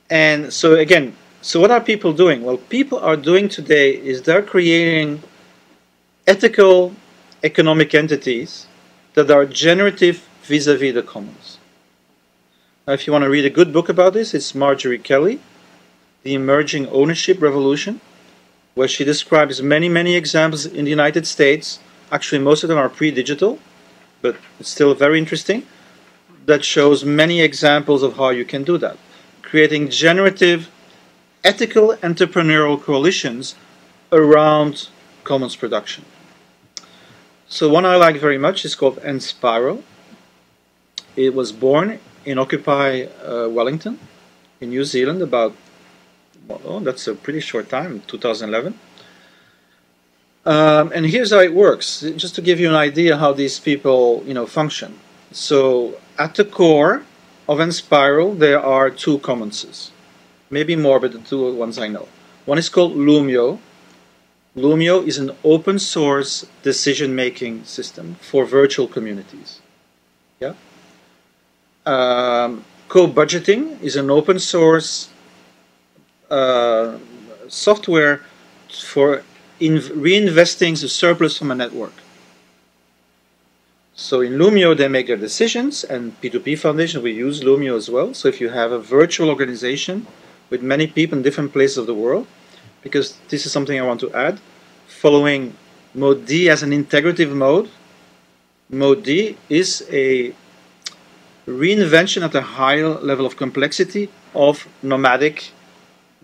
[0.09, 2.43] and so again, so what are people doing?
[2.43, 5.23] Well, people are doing today is they're creating
[6.27, 6.93] ethical
[7.43, 8.67] economic entities
[9.13, 11.47] that are generative vis-a-vis -vis the commons.
[12.85, 15.37] Now, if you want to read a good book about this, it's Marjorie Kelly,
[16.25, 17.93] The Emerging Ownership Revolution,
[18.77, 21.79] where she describes many, many examples in the United States.
[22.15, 23.51] Actually, most of them are pre-digital,
[24.21, 25.65] but still very interesting
[26.45, 28.97] that shows many examples of how you can do that.
[29.41, 30.69] Creating generative,
[31.43, 33.55] ethical entrepreneurial coalitions
[34.11, 34.87] around
[35.23, 36.05] commons production.
[37.49, 39.83] So one I like very much is called Enspiral.
[41.15, 43.99] It was born in Occupy uh, Wellington
[44.59, 45.55] in New Zealand about,
[46.49, 48.77] oh, that's a pretty short time, 2011.
[50.47, 54.23] Um, and here's how it works, just to give you an idea how these people,
[54.25, 54.97] you know, function.
[55.31, 57.03] So at the core
[57.49, 59.91] of Enspiral, there are two commonses.
[60.49, 62.07] Maybe more, but the two ones I know.
[62.45, 63.59] One is called Loomio.
[64.55, 69.59] Loomio is an open source decision making system for virtual communities.
[70.39, 70.53] Yeah.
[71.85, 75.09] Um, Co-budgeting is an open source
[76.29, 76.97] uh,
[77.49, 78.21] software
[78.69, 79.23] for
[79.59, 81.93] reinvesting the surplus from a network.
[83.95, 88.13] So in Loomio, they make their decisions, and P2P Foundation, we use Loomio as well.
[88.13, 90.05] So if you have a virtual organization
[90.51, 92.27] with many people in different places of the world,
[92.83, 94.39] because this is something I want to add,
[94.87, 95.55] following
[95.95, 97.69] Mode D as an integrative mode,
[98.69, 100.33] Mode D is a
[101.47, 105.51] reinvention at a higher level of complexity of nomadic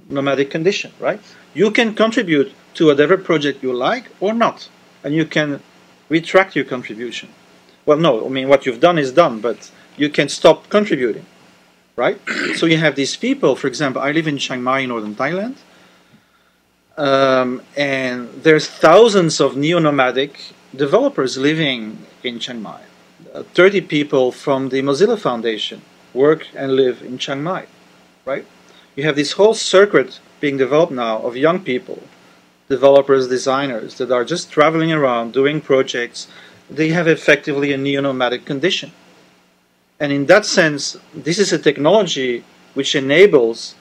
[0.10, 1.20] nomadic condition, right?
[1.54, 4.70] You can contribute to whatever project you like or not,
[5.04, 5.62] and you can
[6.10, 7.30] retract your contribution.
[7.86, 11.26] Well, no, I mean, what you've done is done, but you can stop contributing,
[11.96, 12.20] right?
[12.56, 15.58] so you have these people, for example, I live in Chiang Mai, northern Thailand,
[16.98, 22.82] um, and there's thousands of neo-nomadic developers living in Chiang Mai.
[23.34, 25.82] Uh, 30 people from the Mozilla Foundation
[26.14, 27.66] work and live in Chiang Mai,
[28.26, 28.46] right?
[28.96, 32.04] You have this whole circuit being developed now of young people,
[32.76, 36.28] developers, designers that are just traveling around doing projects
[36.70, 38.92] they have effectively a neo-nomadic condition.
[40.00, 43.76] And in that sense, this is a technology which enables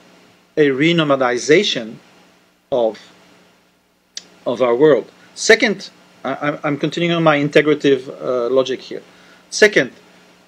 [0.57, 1.97] a renomadization
[2.71, 2.99] of,
[4.47, 5.11] of our world.
[5.35, 5.91] Second,
[6.25, 9.03] I, am continuing on my integrative uh, logic here.
[9.51, 9.93] Second,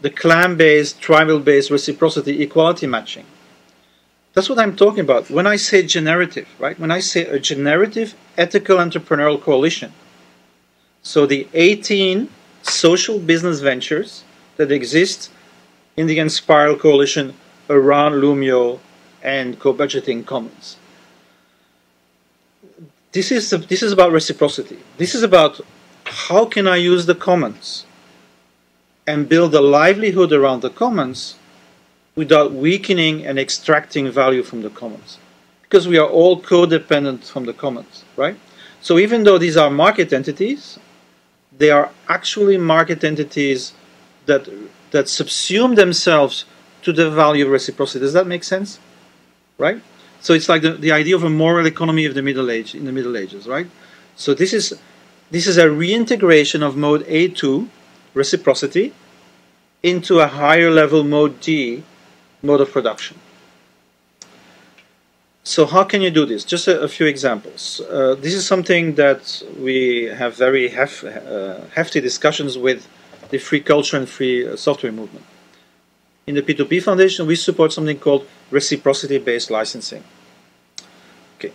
[0.00, 3.26] the clan-based, tribal-based reciprocity equality matching.
[4.34, 5.30] That's what I'm talking about.
[5.30, 6.78] When I say generative, right?
[6.78, 9.92] When I say a generative ethical entrepreneurial coalition,
[11.02, 12.28] so the 18
[12.62, 14.24] social business ventures
[14.56, 15.30] that exist
[15.96, 17.34] in the Enspiral Coalition
[17.70, 18.80] around Loomio
[19.22, 20.76] and co-budgeting commons.
[23.12, 24.78] This is, this is about reciprocity.
[24.96, 25.60] This is about
[26.04, 27.86] how can I use the commons
[29.06, 31.36] and build a livelihood around the commons
[32.16, 35.18] without weakening and extracting value from the commons?
[35.62, 38.36] Because we are all codependent from the commons, right?
[38.80, 40.78] So even though these are market entities,
[41.56, 43.72] they are actually market entities
[44.26, 44.48] that
[44.90, 46.44] that subsume themselves
[46.82, 48.00] to the value of reciprocity.
[48.00, 48.78] Does that make sense?
[49.58, 49.80] Right?
[50.20, 52.84] So it's like the, the idea of a moral economy of the Middle Age in
[52.84, 53.66] the Middle Ages, right?
[54.16, 54.78] So this is
[55.30, 57.68] this is a reintegration of mode A2,
[58.14, 58.92] reciprocity,
[59.82, 61.82] into a higher level mode D,
[62.44, 63.18] mode of production.
[65.46, 66.42] So how can you do this?
[66.42, 67.80] Just a, a few examples.
[67.80, 72.88] Uh, this is something that we have very hef, uh, hefty discussions with
[73.28, 75.26] the free culture and free uh, software movement.
[76.26, 80.02] In the P2P Foundation, we support something called reciprocity-based licensing.
[81.36, 81.52] Okay,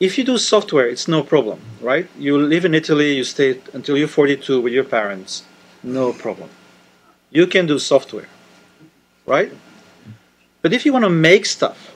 [0.00, 2.08] if you do software, it's no problem, right?
[2.18, 5.44] You live in Italy, you stay until you're 42 with your parents,
[5.82, 6.48] no problem.
[7.30, 8.28] You can do software,
[9.26, 9.52] right?
[10.62, 11.94] But if you want to make stuff,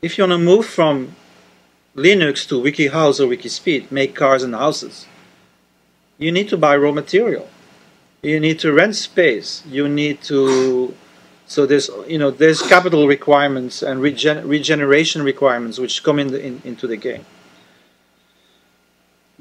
[0.00, 1.16] if you want to move from
[1.96, 5.06] Linux to WikiHouse or WikiSpeed, make cars and houses,
[6.18, 7.48] you need to buy raw material.
[8.22, 9.62] You need to rent space.
[9.66, 10.94] You need to
[11.46, 16.40] so there's you know there's capital requirements and regen regeneration requirements which come in, the,
[16.40, 17.26] in, into the game.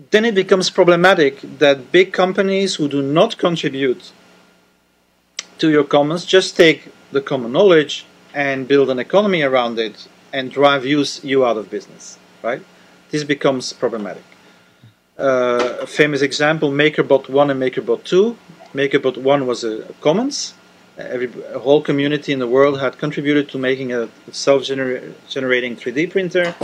[0.10, 4.12] Then it becomes problematic that big companies who do not contribute
[5.60, 10.52] to your commons just take the common knowledge and build an economy around it and
[10.52, 12.62] drive you, you out of business, right?
[13.10, 14.24] This becomes problematic.
[15.20, 18.38] Uh, a famous example, MakerBot 1 and MakerBot 2.
[18.74, 20.54] MakerBot 1 was a, a commons,
[20.98, 26.56] every a whole community in the world had contributed to making a self-generating 3D printer.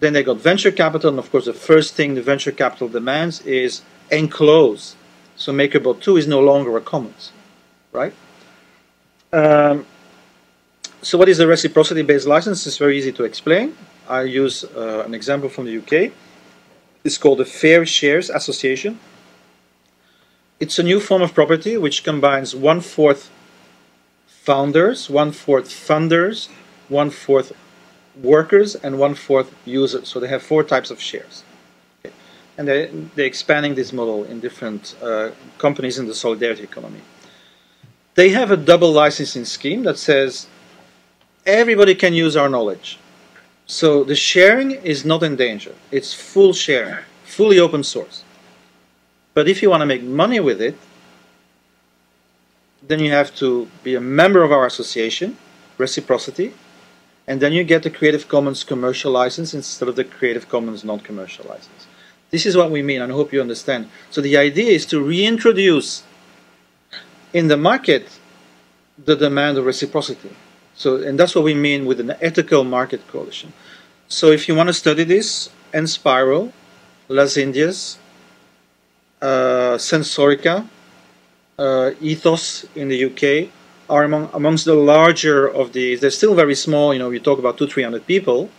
[0.00, 3.40] Then they got venture capital, and of course, the first thing the venture capital demands
[3.42, 4.96] is enclose.
[5.36, 7.32] So MakerBot 2 is no longer a commons,
[7.92, 8.12] right?
[9.32, 9.86] Um,
[11.02, 12.64] so what is a reciprocity-based license?
[12.66, 13.76] It's very easy to explain.
[14.08, 16.12] I use uh, an example from the UK.
[17.02, 19.00] It's called the Fair Shares Association.
[20.60, 23.30] It's a new form of property which combines one-fourth
[24.28, 26.48] founders, one-fourth funders,
[26.88, 27.52] one-fourth
[28.22, 30.06] workers, and one-fourth users.
[30.06, 31.42] So they have four types of shares.
[32.56, 32.86] And they,
[33.16, 37.00] they're expanding this model in different uh, companies in the solidarity economy.
[38.14, 40.46] They have a double licensing scheme that says
[41.46, 42.98] everybody can use our knowledge.
[43.66, 45.74] So the sharing is not in danger.
[45.90, 48.24] It's full sharing, fully open source.
[49.34, 50.76] But if you want to make money with it,
[52.86, 55.38] then you have to be a member of our association,
[55.78, 56.52] Reciprocity,
[57.26, 61.46] and then you get the Creative Commons commercial license instead of the Creative Commons non-commercial
[61.48, 61.86] license.
[62.30, 63.88] This is what we mean, and I hope you understand.
[64.10, 66.02] So the idea is to reintroduce
[67.32, 68.18] in the market
[69.02, 70.30] the demand of reciprocity.
[70.82, 73.52] So, and that's what we mean with an ethical market coalition.
[74.08, 76.50] So if you want to study this, Enspiral,
[77.08, 77.98] Las Indias,
[79.20, 80.66] uh, Sensorica,
[81.56, 83.52] uh, ethos in the UK
[83.88, 86.00] are among amongst the larger of these.
[86.00, 86.92] They're still very small.
[86.92, 88.50] You know, we talk about two, three hundred people,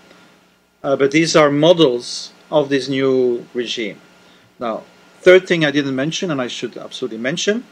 [0.82, 4.00] uh, but these are models of this new regime.
[4.60, 4.84] Now,
[5.20, 7.66] third thing I didn't mention, and I should absolutely mention,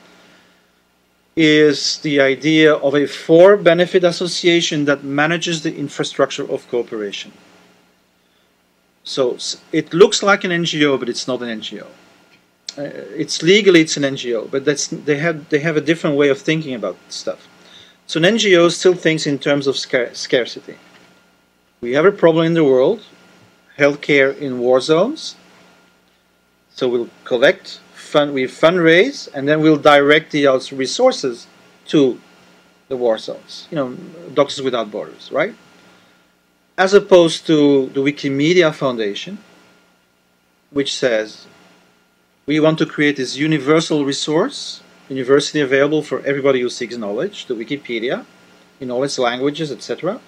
[1.36, 7.32] is the idea of a for-benefit association that manages the infrastructure of cooperation.
[9.04, 9.38] So
[9.72, 11.88] it looks like an NGO, but it's not an NGO
[12.78, 12.84] uh,
[13.16, 16.40] it's legally it's an NGO, but that's they have they have a different way of
[16.40, 17.48] thinking about stuff.
[18.08, 20.78] So an NGO still thinks in terms of scar scarcity.
[21.82, 23.02] We have a problem in the world,
[23.78, 25.36] healthcare in war zones.
[26.74, 31.48] So we'll collect, fund, we fundraise, and then we'll direct the uh, resources
[31.88, 32.20] to
[32.90, 33.68] the war zones.
[33.72, 33.88] You know,
[34.34, 35.56] Doctors Without Borders, right?
[36.78, 39.38] As opposed to the Wikimedia Foundation,
[40.72, 41.48] which says
[42.46, 47.54] we want to create this universal resource, universally available for everybody who seeks knowledge, the
[47.54, 48.26] Wikipedia,
[48.80, 50.20] in all its languages, etc.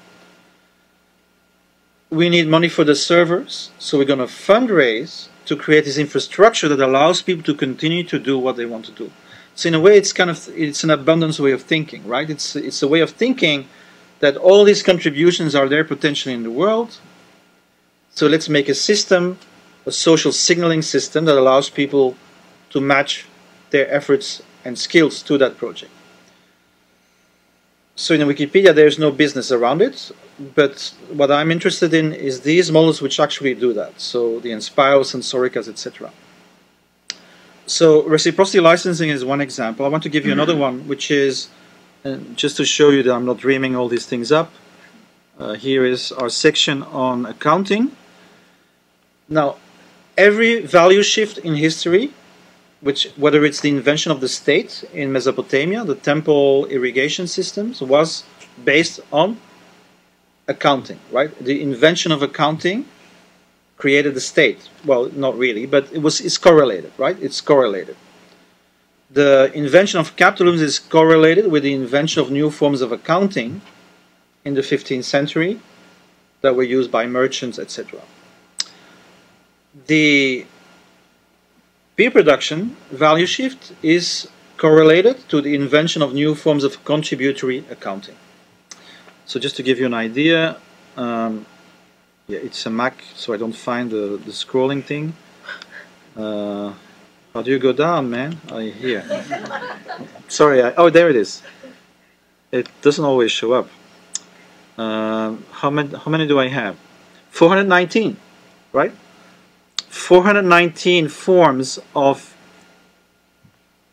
[2.13, 6.67] We need money for the servers, so we're going to fundraise to create this infrastructure
[6.67, 9.12] that allows people to continue to do what they want to do.
[9.56, 12.29] So in a way, it's kind of it's an abundance way of thinking, right?
[12.29, 13.67] It's it's a way of thinking
[14.19, 17.00] that all these contributions are there potentially in the world.
[18.17, 19.40] So let's make a system
[19.85, 22.15] a social signaling system that allows people
[22.69, 23.25] to match
[23.71, 25.92] their efforts and skills to that project.
[27.96, 30.12] So in Wikipedia, there's no business around it,
[30.56, 34.02] but what I'm interested in is these models which actually do that.
[34.02, 36.12] So the Enspirals and Soricas, etc.
[37.67, 39.85] so reciprocity licensing is one example.
[39.85, 41.50] I want to give you another one, which is
[42.04, 44.52] uh, just to show you that I'm not dreaming all these things up.
[45.39, 47.91] Uh, here is our section on accounting.
[49.29, 49.58] Now,
[50.17, 52.12] every value shift in history,
[52.84, 58.25] which whether it's the invention of the state in Mesopotamia, the temple irrigation systems, was
[58.63, 59.40] based on
[60.48, 61.31] accounting, right?
[61.44, 62.86] The invention of accounting
[63.77, 64.69] created the state.
[64.86, 67.17] Well, not really, but it was it's correlated, right?
[67.21, 67.96] It's correlated.
[69.10, 73.62] The invention of capitalism is correlated with the invention of new forms of accounting
[74.44, 75.60] in the 15th century
[76.42, 78.02] that were used by merchants, etc.
[79.88, 80.46] The
[81.96, 84.27] peer production value shift is
[84.58, 88.15] correlated to the invention of new forms of contributory accounting.
[89.25, 90.58] So just to give you an idea,
[90.98, 91.46] um,
[92.27, 95.13] yeah, it's a Mac, so I don't find the, the scrolling thing.
[96.15, 96.73] Uh,
[97.33, 98.37] how do you go down, man?
[98.50, 99.04] Oh, here.
[100.27, 101.41] Sorry, I, oh, there it is.
[102.52, 103.69] It doesn't always show up.
[104.77, 105.96] Uh, how many?
[105.98, 106.77] How many do I have?
[107.31, 108.17] 419,
[108.71, 108.94] right?
[109.94, 112.35] 419 forms of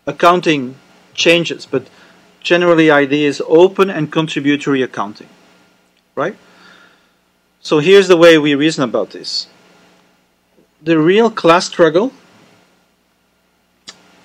[0.07, 0.74] accounting
[1.14, 1.88] changes, but
[2.40, 5.28] generally idea is open and contributory accounting,
[6.16, 6.36] right?
[7.61, 9.46] So here's the way we reason about this.
[10.82, 12.12] The real class struggle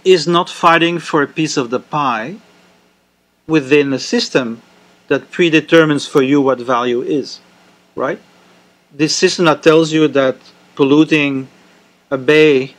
[0.05, 2.37] is not fighting for a piece of the pie
[3.47, 4.61] within a system
[5.09, 7.41] that predetermines for you what value is,
[7.95, 8.19] right?
[8.93, 10.37] This system that tells you that
[10.75, 11.49] polluting
[12.15, 12.75] a bay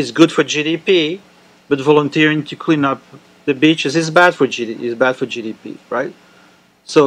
[0.00, 1.20] is good for GDP,
[1.68, 3.00] but volunteering to clean up
[3.48, 6.12] the beaches is bad for GDP, is bad for GDP, right?
[6.94, 7.00] So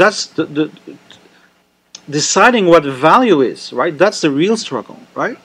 [0.00, 0.64] that's the, the
[2.18, 3.96] deciding what value is, right?
[4.02, 5.38] That's the real struggle, right?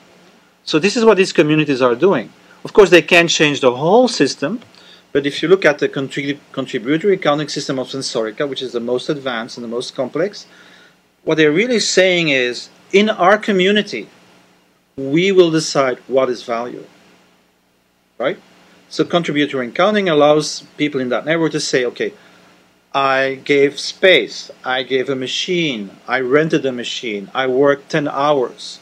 [0.64, 2.26] So this is what these communities are doing.
[2.66, 4.60] Of course, they can't change the whole system,
[5.12, 8.84] but if you look at the contrib contributory accounting system of Sensorica, which is the
[8.92, 10.46] most advanced and the most complex,
[11.24, 14.08] what they're really saying is, in our community,
[15.00, 16.84] we will decide what is value,
[18.18, 18.38] right?
[18.88, 22.12] So contributory accounting allows people in that network to say, okay,
[22.92, 28.80] I gave space, I gave a machine, I rented a machine, I worked 10 hours.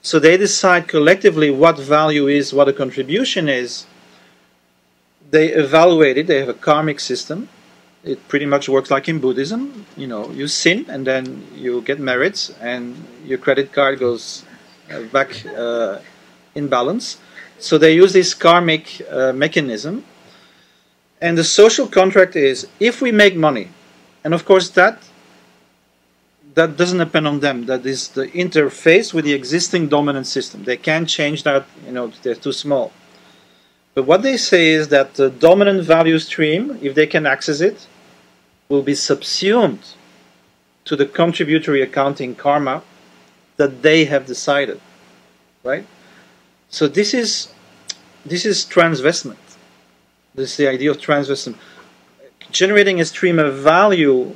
[0.00, 3.84] So they decide collectively what value is, what a contribution is.
[5.30, 7.50] They evaluate it, they have a karmic system.
[8.02, 9.84] It pretty much works like in Buddhism.
[9.94, 14.44] You know, you sin and then you get merits and your credit card goes
[15.12, 15.98] back uh,
[16.54, 17.18] in balance.
[17.58, 20.04] So they use this karmic uh, mechanism.
[21.20, 23.68] And the social contract is if we make money,
[24.22, 25.02] and of course that
[26.58, 27.66] that doesn't depend on them.
[27.66, 30.64] That is the interface with the existing dominant system.
[30.64, 32.92] They can't change that, you know, they're too small.
[33.94, 37.86] But what they say is that the dominant value stream, if they can access it,
[38.68, 39.84] will be subsumed
[40.84, 42.82] to the contributory accounting karma
[43.58, 44.80] that they have decided,
[45.62, 45.84] right?
[46.70, 47.48] So this is
[48.24, 49.38] this is transvestment.
[50.34, 51.58] This is the idea of transvestment.
[52.50, 54.34] Generating a stream of value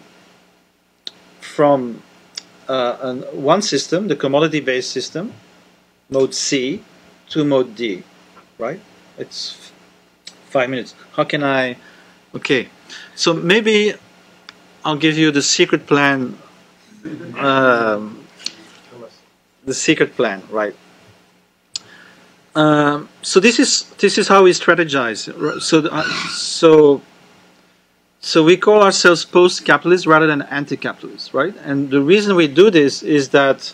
[1.41, 2.03] from
[2.68, 5.33] uh, an, one system, the commodity-based system,
[6.11, 6.83] mode C,
[7.31, 8.03] to mode D,
[8.59, 8.81] right?
[9.18, 9.73] It's
[10.49, 10.95] five minutes.
[11.12, 11.77] How can I?
[12.35, 12.68] Okay,
[13.14, 13.95] so maybe
[14.85, 16.39] I'll give you the secret plan.
[17.37, 18.22] Um,
[19.64, 20.74] the secret plan, right?
[22.54, 25.20] Um, so this is this is how we strategize.
[25.62, 27.00] So uh, so
[28.20, 31.54] so we call ourselves post-capitalist rather than anti-capitalist, right?
[31.64, 33.72] And the reason we do this is that.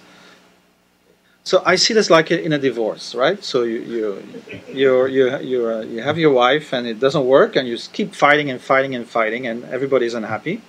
[1.42, 3.42] So I see this like in a divorce, right?
[3.42, 4.22] So you you
[4.68, 8.14] you you you, uh, you have your wife and it doesn't work, and you keep
[8.14, 10.60] fighting and fighting and fighting, and everybody's unhappy.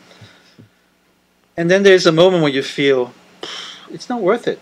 [1.58, 3.14] And then there's a moment where you feel
[3.92, 4.60] it's not worth it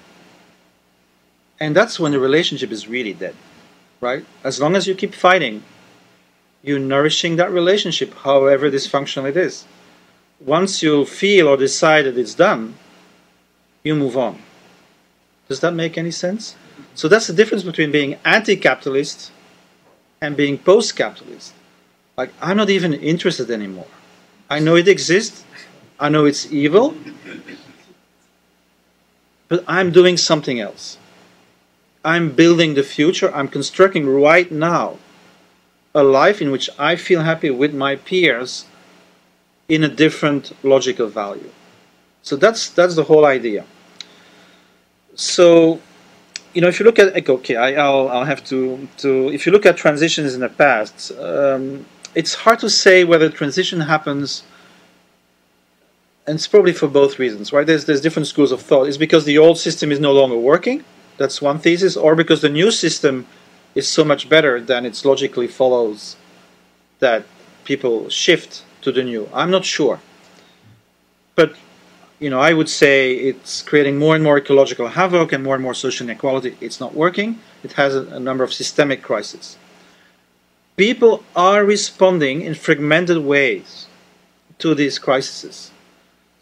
[1.60, 3.36] and that's when the relationship is really dead,
[4.02, 4.26] right?
[4.44, 5.64] As long as you keep fighting,
[6.62, 9.66] you're nourishing that relationship, however dysfunctional it is.
[10.40, 12.76] Once you feel or decide that it's done,
[13.84, 14.42] you move on.
[15.48, 16.56] Does that make any sense?
[16.94, 19.32] So that's the difference between being anti capitalist
[20.22, 21.54] and being post capitalist.
[22.18, 23.88] Like, I'm not even interested anymore.
[24.50, 25.44] I know it exists,
[26.00, 26.96] I know it's evil,
[29.48, 30.98] but I'm doing something else.
[32.08, 34.98] I'm building the future, I'm constructing right now
[35.94, 38.66] a life in which I feel happy with my peers
[39.68, 41.52] in a different logical value.
[42.22, 43.66] So that's that's the whole idea.
[45.16, 45.82] So
[46.54, 49.52] you know, if you look at okay, I, will I'll have to to if you
[49.52, 51.86] look at transitions in the past, um,
[52.16, 54.44] it's hard to say whether transition happens.
[56.26, 57.68] And it's probably for both reasons, right?
[57.68, 58.88] There's there's different schools of thought.
[58.88, 60.86] It's because the old system is no longer working.
[61.18, 63.26] That's one thesis, or because the new system
[63.76, 66.16] is so much better, then it logically follows
[67.00, 67.24] that
[67.64, 69.30] people shift to the new.
[69.34, 70.00] I'm not sure.
[71.36, 71.56] But
[72.20, 75.64] you know, I would say it's creating more and more ecological havoc and more and
[75.64, 76.58] more social inequality.
[76.60, 77.40] It's not working.
[77.64, 79.58] It has a, a number of systemic crises.
[80.78, 83.88] People are responding in fragmented ways
[84.60, 85.72] to these crises.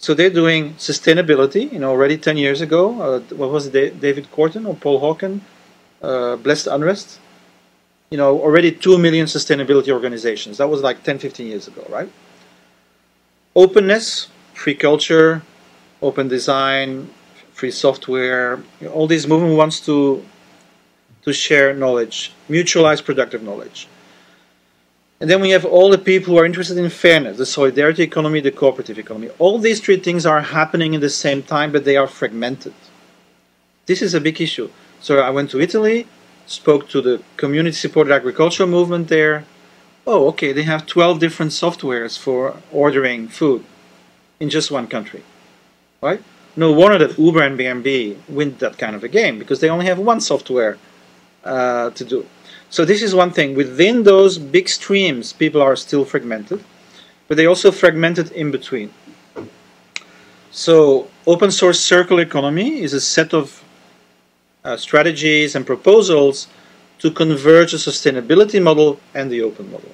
[0.05, 1.73] So they're doing sustainability.
[1.73, 5.41] You know, already 10 years ago, uh, what was it, David Korten or Paul Hawken,
[5.99, 7.19] uh, Blessed Unrest?
[8.11, 10.59] You know, already 2 million sustainability organizations.
[10.59, 12.07] That was like 10, 15 years ago, right?
[13.55, 15.41] Openness, free culture,
[16.03, 17.09] open design,
[17.53, 18.57] free software.
[18.79, 20.23] You know, all these movement wants to
[21.23, 23.87] to share knowledge, mutualize productive knowledge.
[25.19, 28.41] And then we have all the people who are interested in fairness, the solidarity economy,
[28.41, 29.29] the cooperative economy.
[29.39, 32.73] All these three things are happening at the same time, but they are fragmented.
[33.85, 34.69] This is a big issue.
[34.99, 36.07] So I went to Italy,
[36.47, 39.45] spoke to the community supported agricultural movement there.
[40.05, 43.63] Oh, okay, they have 12 different softwares for ordering food
[44.39, 45.23] in just one country.
[46.01, 46.21] Right?
[46.57, 49.85] No wonder that Uber and Airbnb win that kind of a game because they only
[49.85, 50.77] have one software
[51.43, 52.25] uh, to do.
[52.69, 53.55] So this is one thing.
[53.55, 56.63] Within those big streams, people are still fragmented,
[57.27, 58.93] but they also fragmented in between.
[60.51, 63.63] So open source circular economy is a set of
[64.63, 66.47] uh, strategies and proposals
[66.99, 69.91] to converge the sustainability model and the open model.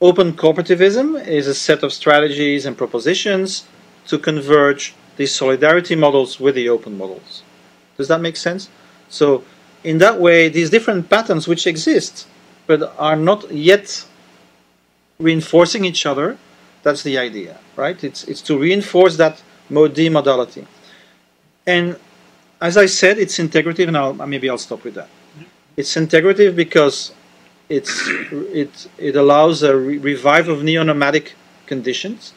[0.00, 3.66] Open cooperativism is a set of strategies and propositions
[4.06, 7.42] to converge these solidarity models with the open models.
[7.96, 8.68] Does that make sense?
[9.08, 9.42] So
[9.86, 12.26] in that way, these different patterns which exist
[12.66, 14.04] but are not yet
[15.18, 16.36] reinforcing each other,
[16.82, 18.02] that's the idea, right?
[18.02, 20.66] It's, it's to reinforce that mode modality.
[21.66, 21.96] And
[22.60, 25.08] as I said, it's integrative, and I'll, maybe I'll stop with that.
[25.76, 27.12] It's integrative because
[27.68, 28.08] it's,
[28.62, 31.34] it, it allows a re revival of neo-nomadic
[31.66, 32.32] conditions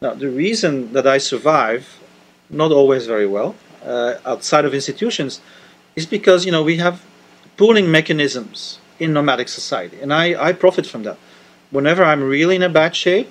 [0.00, 2.00] now, the reason that I survive,
[2.48, 3.54] not always very well,
[3.84, 5.40] uh, outside of institutions,
[5.96, 7.04] is because you know we have
[7.56, 11.18] pooling mechanisms in nomadic society, and I, I profit from that.
[11.70, 13.30] Whenever I'm really in a bad shape,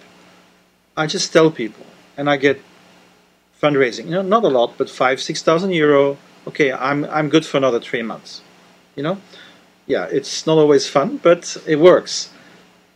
[0.96, 1.86] I just tell people,
[2.18, 2.62] and I get
[3.62, 4.06] fundraising.
[4.06, 6.18] You know, not a lot, but five, six thousand euro.
[6.48, 8.42] Okay, I'm I'm good for another three months.
[8.96, 9.18] You know,
[9.88, 12.30] yeah, it's not always fun, but it works.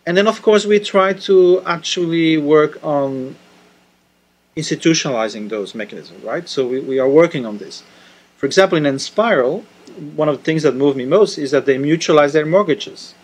[0.05, 3.36] And then, of course, we try to actually work on
[4.55, 6.47] institutionalizing those mechanisms, right?
[6.47, 7.84] So we, we are working on this.
[8.43, 9.63] For example, in Enspiral,
[10.17, 13.15] one of the things that moved me most is that they mutualize their mortgages.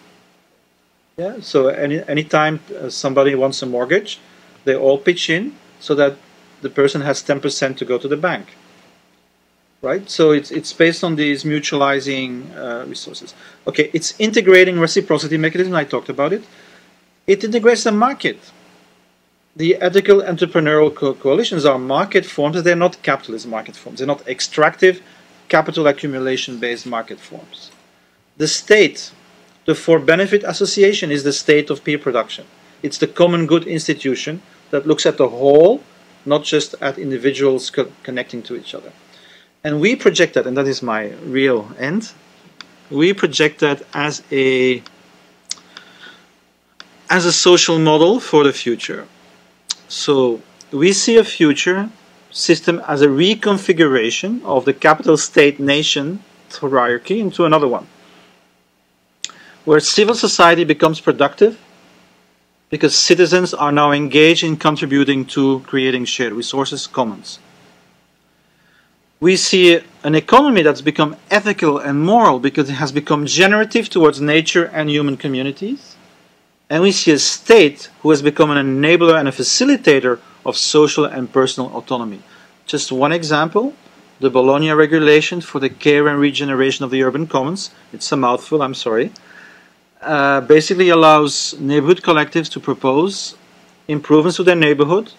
[1.17, 4.21] Yeah, so any anytime uh, somebody wants a mortgage,
[4.63, 6.15] they all pitch in so that
[6.61, 8.55] the person has 10% to go to the bank.
[9.81, 10.09] Right?
[10.09, 13.35] So it's, it's based on these mutualizing uh, resources.
[13.67, 16.43] Okay, it's integrating reciprocity mechanism, I talked about it.
[17.27, 18.39] It integrates the market
[19.59, 23.99] the ethical entrepreneurial co coalitions are market forms, they're not capitalist market forms.
[23.99, 25.01] They're not extractive
[25.49, 27.69] capital accumulation based market forms.
[28.37, 29.11] The state,
[29.65, 32.45] the for benefit association, is the state of peer production.
[32.81, 34.41] It's the common good institution
[34.71, 35.83] that looks at the whole,
[36.25, 38.93] not just at individuals co connecting to each other.
[39.61, 42.13] And we project that, and that is my real end,
[42.89, 44.81] we project that as a
[47.09, 49.05] as a social model for the future.
[49.89, 51.89] So we see a future
[52.31, 57.87] system as a reconfiguration of the capital state nation hierarchy into another one,
[59.65, 61.59] where civil society becomes productive
[62.69, 67.39] because citizens are now engaged in contributing to creating shared resources, commons.
[69.19, 74.21] We see an economy that's become ethical and moral because it has become generative towards
[74.21, 75.95] nature and human communities.
[76.69, 81.05] And we see a state who has become an enabler and a facilitator of social
[81.05, 82.21] and personal autonomy.
[82.67, 83.73] Just one example,
[84.19, 88.61] the Bologna regulation for the care and regeneration of the urban commons, it's a mouthful,
[88.61, 89.11] I'm sorry,
[90.01, 93.35] uh, basically allows neighborhood collectives to propose
[93.87, 95.11] improvements to their neighborhood.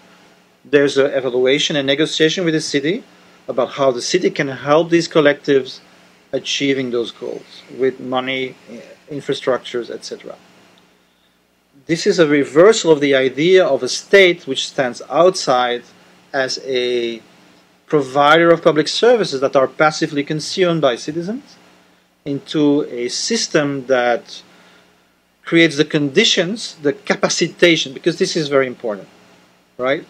[0.63, 3.03] There's an evaluation and negotiation with the city
[3.47, 5.81] about how the city can help these collectives
[6.31, 8.55] achieving those goals with money,
[9.09, 10.37] infrastructures, etc.
[11.87, 15.83] This is a reversal of the idea of a state which stands outside
[16.31, 17.21] as a
[17.87, 21.57] provider of public services that are passively consumed by citizens
[22.23, 24.43] into a system that
[25.43, 29.07] creates the conditions, the capacitation, because this is very important,
[29.77, 30.05] right?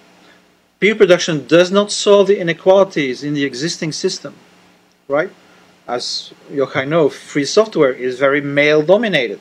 [0.80, 4.36] Peer production does not solve the inequalities in the existing system,
[5.08, 5.32] right?
[5.88, 9.40] As Yochai know, free software is very male dominated.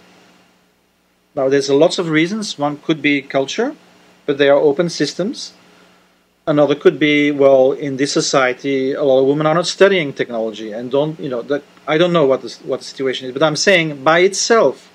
[1.35, 2.59] Now, there's lots of reasons.
[2.59, 3.77] One could be culture,
[4.27, 5.53] but they are open systems.
[6.47, 10.73] Another could be, well, in this society, a lot of women are not studying technology
[10.73, 13.43] and don't, you know, that I don't know what the, what the situation is, but
[13.43, 14.91] I'm saying by itself,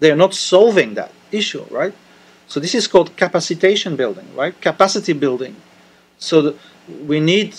[0.00, 1.94] they are not solving that issue, right?
[2.48, 4.60] So this is called capacitation building, right?
[4.60, 5.54] Capacity building.
[6.18, 6.56] So
[7.06, 7.54] we need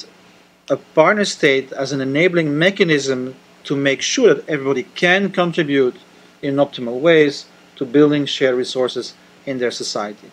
[0.69, 5.95] a partner state as an enabling mechanism to make sure that everybody can contribute
[6.41, 7.45] in optimal ways
[7.75, 9.13] to building shared resources
[9.45, 10.29] in their society.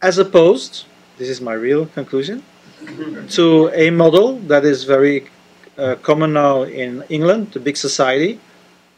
[0.00, 0.84] As opposed,
[1.18, 2.42] this is my real conclusion,
[3.30, 5.28] to a model that is very
[5.76, 8.40] uh, common now in England, the big society,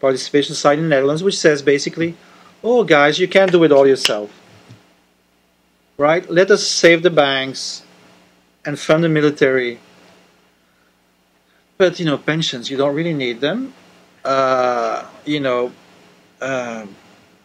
[0.00, 2.16] participation society in the Netherlands, which says basically,
[2.62, 4.30] oh guys, you can't do it all yourself.
[5.96, 6.28] Right?
[6.30, 7.82] Let us save the banks
[8.64, 9.78] and fund the military.
[11.76, 13.74] But you know, pensions, you don't really need them.
[14.24, 15.72] Uh, you know,
[16.40, 16.86] uh,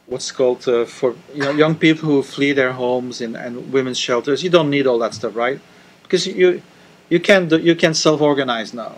[0.07, 3.99] what's called uh, for you know, young people who flee their homes in, and women's
[3.99, 4.43] shelters.
[4.43, 5.59] You don't need all that stuff, right?
[6.03, 6.61] Because you
[7.09, 8.97] you can do, you can self-organize now.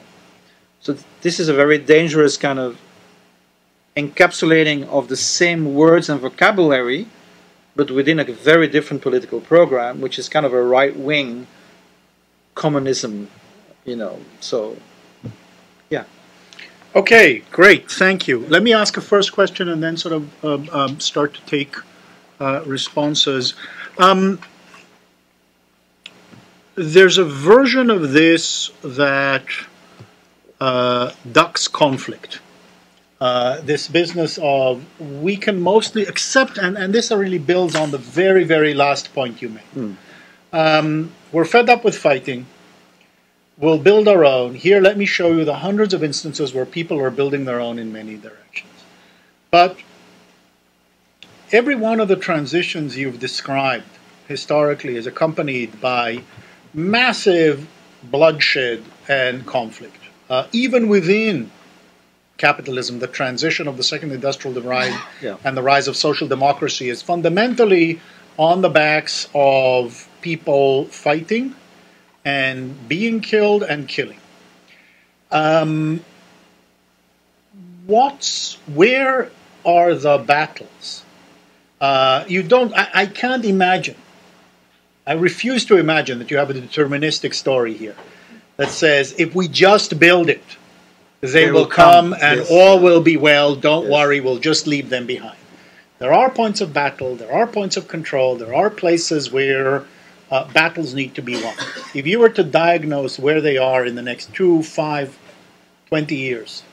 [0.79, 2.79] So this is a very dangerous kind of
[3.95, 7.07] encapsulating of the same words and vocabulary,
[7.75, 11.47] but within a very different political program, which is kind of a right-wing
[12.55, 13.29] communism,
[13.85, 14.19] you know.
[14.39, 14.77] So.
[16.97, 17.91] Okay, great.
[17.91, 18.39] Thank you.
[18.47, 21.75] Let me ask a first question and then sort of um, um, start to take
[22.39, 23.53] uh, responses.
[23.99, 24.39] Um,
[26.73, 29.45] there's a version of this that
[30.59, 32.39] uh, ducks conflict.
[33.21, 37.99] Uh, this business of we can mostly accept, and, and this really builds on the
[37.99, 39.71] very, very last point you made.
[39.75, 39.95] Mm.
[40.51, 42.47] Um, we're fed up with fighting.
[43.57, 44.53] We'll build our own.
[44.53, 47.79] Here, let me show you the hundreds of instances where people are building their own
[47.79, 48.71] in many directions.
[49.49, 49.77] But
[51.51, 53.87] every one of the transitions you've described
[54.27, 56.21] historically is accompanied by
[56.71, 57.67] massive
[58.03, 59.97] bloodshed and conflict.
[60.29, 61.49] Uh, even within
[62.37, 65.37] capitalism, the transition of the second industrial divide yeah.
[65.43, 67.99] and the rise of social democracy is fundamentally
[68.37, 71.55] on the backs of people fighting
[72.27, 74.19] and being killed and killing.
[75.31, 76.03] Um,
[77.85, 79.31] what's where
[79.63, 81.05] are the battles?
[81.79, 82.73] Uh, you don't.
[82.73, 83.95] I, I can't imagine.
[85.05, 87.95] I refuse to imagine that you have a deterministic story here
[88.57, 90.43] that says if we just build it,
[91.21, 92.51] they, they will, will come, come, and yes.
[92.51, 93.55] all will be well.
[93.55, 93.93] Don't yes.
[93.93, 95.37] worry, we'll just leave them behind.
[95.99, 99.85] There are points of battle, there are points of control, there are places where
[100.31, 101.55] uh, battles need to be won.
[101.93, 105.17] If you were to diagnose where they are in the next two, five,
[105.87, 106.63] twenty years,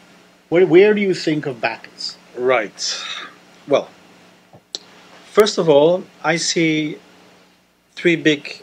[0.49, 2.17] where, where do you think of battles?
[2.37, 3.03] Right.
[3.69, 3.89] Well,
[5.27, 6.99] first of all, I see
[7.95, 8.63] three big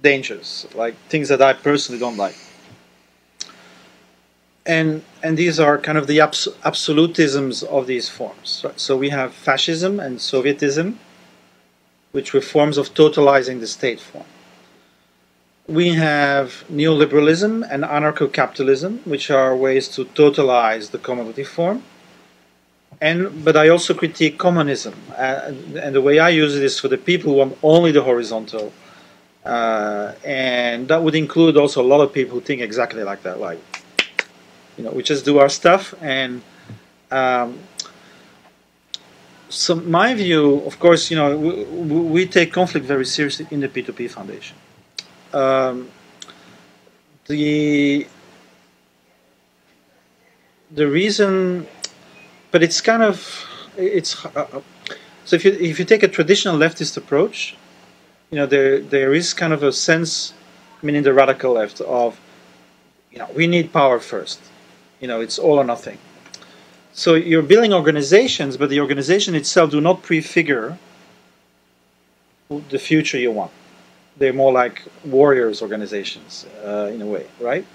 [0.00, 2.36] dangers, like things that I personally don't like.
[4.66, 8.62] And and these are kind of the abs- absolutisms of these forms.
[8.64, 8.78] Right?
[8.80, 10.96] So we have fascism and Sovietism,
[12.16, 14.28] which were forms of totalizing the state form.
[15.80, 16.48] We have
[16.80, 21.78] neoliberalism and anarcho-capitalism, which are ways to totalize the commodity form.
[23.08, 24.94] And but I also critique communism,
[25.24, 25.52] uh,
[25.84, 28.66] and the way I use it is for the people who want only the horizontal
[29.46, 33.38] uh, and that would include also a lot of people who think exactly like that,
[33.38, 33.60] like,
[34.76, 35.94] you know, we just do our stuff.
[36.02, 36.42] And
[37.12, 37.60] um,
[39.48, 43.68] so my view, of course, you know, we, we, take conflict very seriously in the
[43.68, 44.56] P2P Foundation.
[45.32, 45.90] Um,
[47.26, 48.06] the
[50.70, 51.66] the reason,
[52.50, 54.60] but it's kind of it's uh, uh
[55.24, 57.56] so if you if you take a traditional leftist approach,
[58.30, 60.32] you know, there there is kind of a sense,
[60.82, 62.18] I mean, in the radical left of,
[63.10, 64.40] you know, we need power first.
[65.00, 65.98] You know, it's all or nothing.
[66.96, 70.78] So you're building organizations, but the organization itself do not prefigure
[72.48, 73.52] the future you want.
[74.16, 77.66] They're more like warriors organizations uh, in a way, right?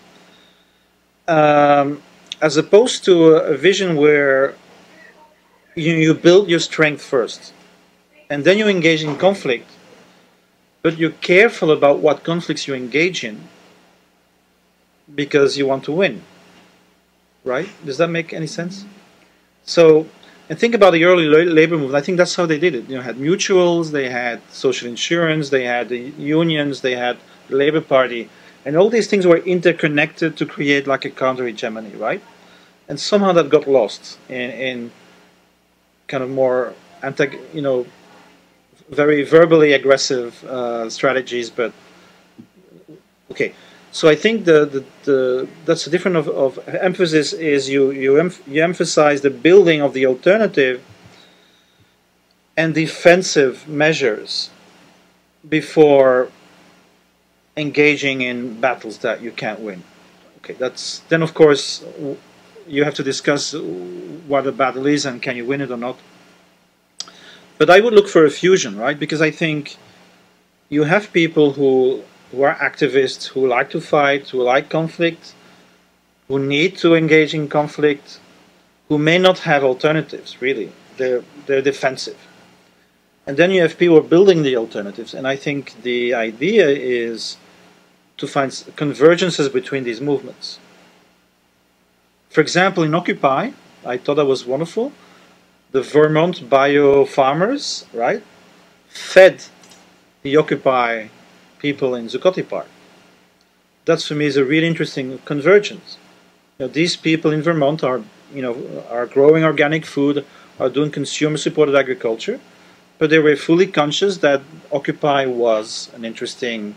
[1.27, 2.01] Um,
[2.41, 3.13] as opposed to
[3.53, 4.55] a vision where
[5.75, 7.53] you, you build your strength first,
[8.29, 9.69] and then you engage in conflict
[10.81, 13.47] but you're careful about what conflicts you engage in
[15.13, 16.23] because you want to win.
[17.43, 17.69] Right?
[17.85, 18.85] Does that make any sense?
[19.63, 20.07] So,
[20.49, 21.95] and think about the early labor movement.
[21.95, 22.89] I think that's how they did it.
[22.89, 27.55] You know, had mutuals, they had social insurance, they had the unions, they had the
[27.55, 28.29] Labor Party,
[28.65, 32.21] and all these things were interconnected to create like a counter hegemony, right?
[32.87, 34.91] And somehow that got lost in, in
[36.07, 37.85] kind of more anti, you know,
[38.89, 41.71] very verbally aggressive uh, strategies, but
[43.31, 43.53] okay.
[43.91, 48.17] So I think the, the, the that's a different of, of emphasis is you you
[48.17, 50.81] em you emphasize the building of the alternative
[52.55, 54.49] and defensive measures
[55.47, 56.29] before
[57.57, 59.83] engaging in battles that you can't win.
[60.37, 61.83] Okay, that's then of course
[62.67, 63.53] you have to discuss
[64.27, 65.97] what a battle is and can you win it or not.
[67.57, 68.97] But I would look for a fusion, right?
[68.97, 69.75] Because I think
[70.69, 75.33] you have people who who are activists, who like to fight, who like conflict,
[76.27, 78.19] who need to engage in conflict,
[78.87, 80.71] who may not have alternatives, really.
[80.97, 82.17] They're, they're defensive.
[83.27, 85.13] And then you have people building the alternatives.
[85.13, 87.37] And I think the idea is
[88.17, 90.59] to find convergences between these movements.
[92.29, 93.51] For example, in Occupy,
[93.85, 94.93] I thought that was wonderful
[95.71, 98.21] the Vermont bio farmers, right,
[98.89, 99.43] fed
[100.21, 101.07] the Occupy
[101.61, 102.67] people in Zuccotti Park.
[103.85, 105.97] That for me is a really interesting convergence.
[106.57, 108.01] You know, these people in Vermont are,
[108.33, 108.55] you know,
[108.89, 110.25] are growing organic food,
[110.59, 112.39] are doing consumer-supported agriculture,
[112.99, 114.41] but they were fully conscious that
[114.71, 116.75] Occupy was an interesting,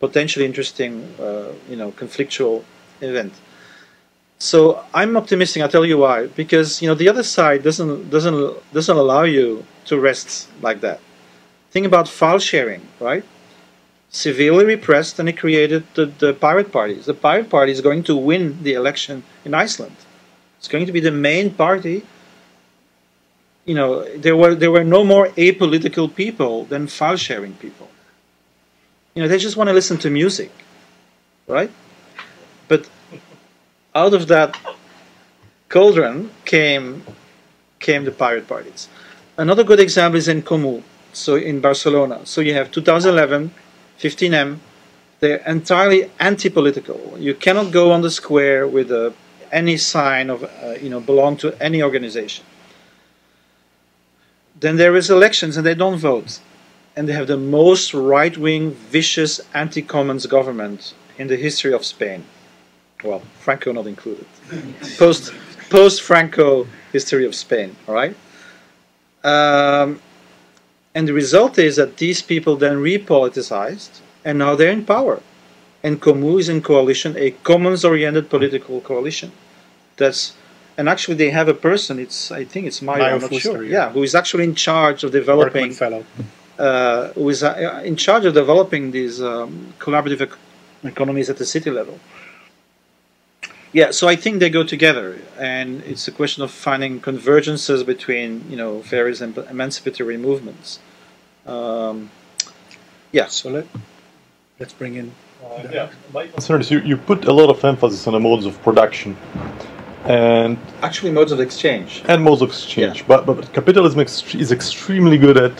[0.00, 2.64] potentially interesting, uh, you know, conflictual
[3.00, 3.32] event.
[4.38, 5.62] So I'm optimistic.
[5.62, 6.26] I'll tell you why.
[6.26, 8.36] Because you know the other side doesn't doesn't
[8.72, 11.00] doesn't allow you to rest like that.
[11.70, 13.24] Think about file sharing, right?
[14.14, 17.06] Severely repressed, and it created the, the pirate parties.
[17.06, 19.96] The pirate party is going to win the election in Iceland.
[20.60, 22.04] It's going to be the main party.
[23.64, 27.88] You know, there were there were no more apolitical people than file sharing people.
[29.14, 30.52] You know, they just want to listen to music,
[31.48, 31.72] right?
[32.68, 32.88] But
[33.96, 34.56] out of that
[35.68, 37.02] cauldron came
[37.80, 38.88] came the pirate parties.
[39.36, 42.24] Another good example is En Comú, so in Barcelona.
[42.24, 43.50] So you have 2011,
[44.00, 44.58] 15M.
[45.20, 47.16] They're entirely anti-political.
[47.18, 49.10] You cannot go on the square with uh,
[49.52, 52.44] any sign of uh, you know belong to any organization.
[54.58, 56.40] Then there is elections and they don't vote,
[56.96, 62.24] and they have the most right-wing, vicious anti-commons government in the history of Spain
[63.04, 64.26] well, Franco not included.
[64.98, 65.32] Post
[65.70, 67.76] post Franco history of Spain.
[67.86, 68.16] All right.
[69.22, 70.00] Um,
[70.94, 75.20] and the result is that these people then repoliticized, and now they're in power.
[75.82, 79.32] En Comú is in coalition, a commons-oriented political coalition.
[79.96, 80.34] That's
[80.76, 81.98] and actually they have a person.
[81.98, 83.04] It's I think it's Mayo.
[83.04, 83.64] I'm not Fuster, sure.
[83.64, 83.70] Yeah.
[83.70, 83.92] yeah.
[83.92, 85.72] who is actually in charge of developing.
[85.72, 86.04] fellow.
[86.58, 90.32] Uh, who is uh, in charge of developing these um, collaborative
[90.84, 91.98] economies at the city level.
[93.74, 98.48] Yeah, so I think they go together, and it's a question of finding convergences between
[98.48, 100.78] you know various emancipatory movements.
[101.44, 102.10] Um,
[103.10, 103.26] yeah.
[103.26, 103.66] So let
[104.60, 105.10] let's bring in.
[105.42, 108.46] Uh, yeah, my concern is you, you put a lot of emphasis on the modes
[108.46, 109.16] of production,
[110.04, 113.00] and actually modes of exchange and modes of exchange.
[113.00, 113.08] Yeah.
[113.08, 113.98] But but capitalism
[114.40, 115.52] is extremely good at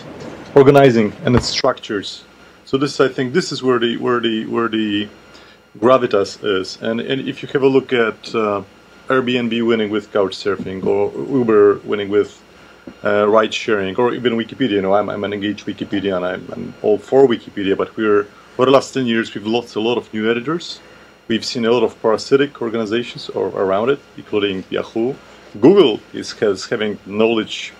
[0.55, 2.23] organizing and its structures.
[2.63, 5.09] So this I think this is where the where the where the
[5.79, 6.81] gravitas is.
[6.81, 8.63] And, and if you have a look at uh,
[9.07, 12.41] Airbnb winning with couchsurfing or Uber winning with
[13.03, 16.47] uh, ride sharing or even Wikipedia, you know, I'm, I'm an engaged Wikipedia and I'm,
[16.51, 18.23] I'm all for Wikipedia, but we're,
[18.55, 20.79] for the last 10 years, we've lost a lot of new editors.
[21.27, 25.15] We've seen a lot of parasitic organizations or around it, including Yahoo.
[25.59, 27.73] Google is has having knowledge,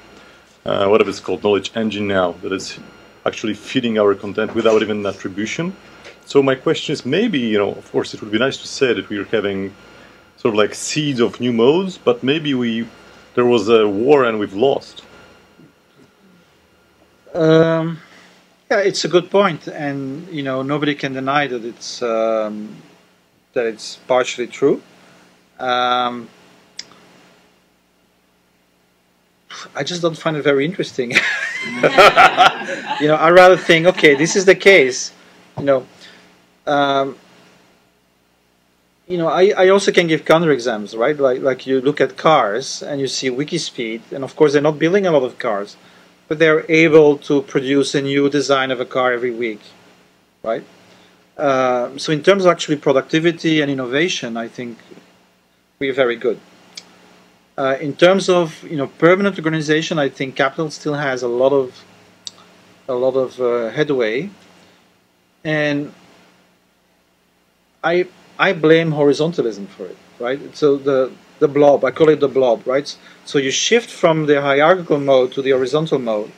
[0.65, 2.79] uh, whatever it's called, knowledge engine now that is
[3.25, 5.75] actually feeding our content without even attribution.
[6.25, 8.93] So my question is maybe, you know, of course it would be nice to say
[8.93, 9.73] that we are having
[10.37, 12.87] sort of like seeds of new modes, but maybe we
[13.35, 15.03] there was a war and we've lost.
[17.33, 17.99] Um,
[18.71, 22.75] yeah, it's a good point, and you know nobody can deny that it's um,
[23.53, 24.81] that it's partially true.
[25.59, 26.27] Um,
[29.75, 31.11] I just don't find it very interesting.
[31.11, 31.17] you
[33.07, 35.11] know, I rather think, okay, this is the case.
[35.57, 35.87] You know,
[36.67, 37.17] um,
[39.07, 41.17] you know, I, I also can give counterexamples, right?
[41.17, 44.79] Like like you look at cars and you see Wikispeed, and of course they're not
[44.79, 45.77] building a lot of cars,
[46.27, 49.61] but they're able to produce a new design of a car every week,
[50.43, 50.63] right?
[51.37, 54.77] Uh, so in terms of actually productivity and innovation, I think
[55.79, 56.39] we're very good.
[57.57, 61.53] Uh, in terms of you know permanent organization, I think capital still has a lot
[61.53, 61.85] of
[62.87, 64.29] a lot of uh, headway,
[65.43, 65.93] and
[67.85, 68.07] I
[68.39, 70.39] I blame horizontalism for it, right?
[70.57, 72.87] So the the blob, I call it the blob, right?
[73.25, 76.31] So you shift from the hierarchical mode to the horizontal mode,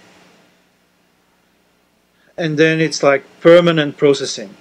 [2.37, 4.55] and then it's like permanent processing,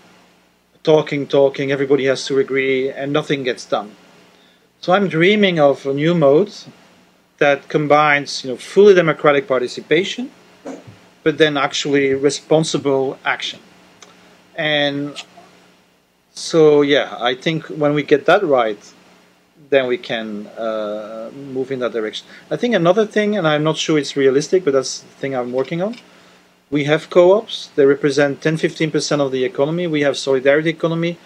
[0.83, 1.73] talking, talking.
[1.73, 3.91] Everybody has to agree, and nothing gets done.
[4.81, 6.53] So I'm dreaming of a new mode
[7.39, 10.31] that combines, you know, fully democratic participation,
[11.23, 13.61] but then actually responsible action.
[14.55, 15.23] And
[16.37, 18.79] so, yeah, I think when we get that right,
[19.71, 22.27] then we can uh, move in that direction.
[22.51, 25.51] I think another thing, and I'm not sure it's realistic, but that's the thing I'm
[25.51, 25.97] working on.
[26.71, 27.71] We have co-ops.
[27.75, 29.87] They represent 10-15% of the economy.
[29.87, 31.17] We have solidarity economy.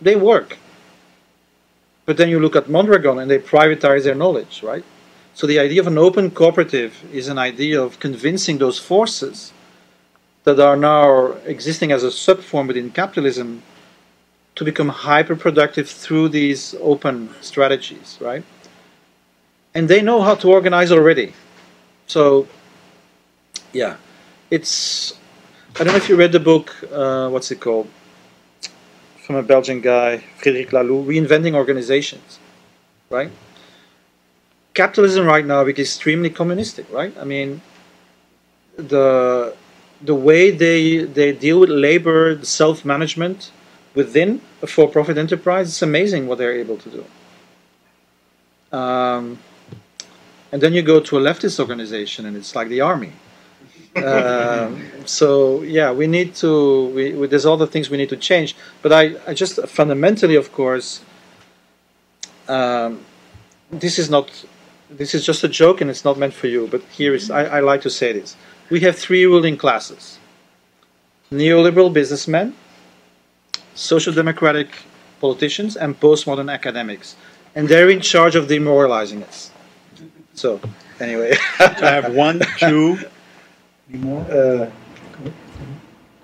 [0.00, 0.56] They work.
[2.06, 4.84] But then you look at Mondragon and they privatize their knowledge, right?
[5.34, 9.52] So the idea of an open cooperative is an idea of convincing those forces
[10.44, 13.62] that are now existing as a subform within capitalism
[14.60, 18.44] to become hyper productive through these open strategies, right?
[19.74, 21.32] And they know how to organize already.
[22.06, 22.46] So,
[23.72, 23.96] yeah,
[24.50, 25.14] it's.
[25.76, 27.88] I don't know if you read the book, uh, what's it called?
[29.24, 32.38] From a Belgian guy, Frédéric Laloux, Reinventing Organizations,
[33.08, 33.30] right?
[34.74, 37.14] Capitalism right now is extremely communistic, right?
[37.18, 37.62] I mean,
[38.76, 39.54] the
[40.02, 43.52] the way they they deal with labor, self management
[43.94, 47.04] within a for-profit enterprise, it's amazing what they're able to do.
[48.76, 49.38] Um,
[50.52, 53.12] and then you go to a leftist organization, and it's like the army.
[53.96, 56.86] um, so yeah, we need to.
[56.86, 58.56] We, we, there's all the things we need to change.
[58.82, 61.00] But I, I just fundamentally, of course,
[62.48, 63.00] um,
[63.70, 64.44] this is not.
[64.90, 66.66] This is just a joke, and it's not meant for you.
[66.66, 67.30] But here is.
[67.30, 68.36] I, I like to say this.
[68.70, 70.18] We have three ruling classes:
[71.32, 72.54] neoliberal businessmen,
[73.80, 74.68] social democratic
[75.20, 77.16] politicians, and postmodern academics,
[77.54, 79.50] and they're in charge of demoralizing us.
[80.34, 80.60] So,
[81.00, 81.64] anyway, I
[82.00, 82.98] have one, two.
[83.92, 84.22] Any more?
[84.30, 84.70] uh,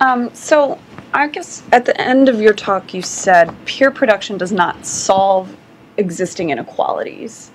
[0.00, 0.78] Um, so
[1.14, 5.48] I guess at the end of your talk, you said peer production does not solve
[5.96, 7.50] existing inequalities,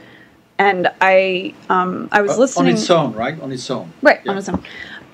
[0.58, 3.40] and I um, I was listening on its own, right?
[3.42, 3.92] On its own.
[4.02, 4.32] Right, Yeah.
[4.32, 4.64] on its own.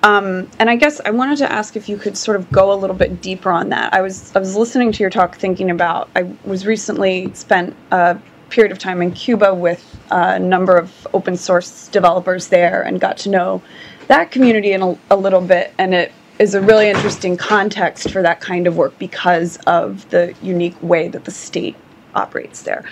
[0.08, 2.78] Um, and I guess I wanted to ask if you could sort of go a
[2.82, 3.92] little bit deeper on that.
[3.92, 6.08] I was I was listening to your talk, thinking about.
[6.16, 11.36] I was recently spent a period of time in Cuba with a number of open
[11.36, 13.60] source developers there, and got to know
[14.06, 18.22] that community in a, a little bit, and it is a really interesting context for
[18.22, 21.76] that kind of work because of the unique way that the state
[22.14, 22.82] operates there.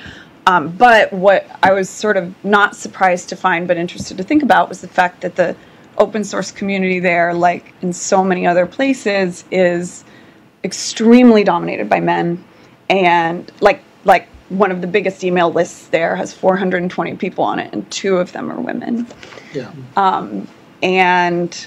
[0.46, 4.42] Um, but what I was sort of not surprised to find, but interested to think
[4.42, 5.56] about, was the fact that the
[5.98, 10.04] open source community there, like in so many other places, is
[10.64, 12.42] extremely dominated by men,
[12.88, 17.72] and like like one of the biggest email lists there has 420 people on it,
[17.72, 19.06] and two of them are women
[19.52, 19.72] Yeah.
[19.96, 20.46] Um,
[20.82, 21.66] and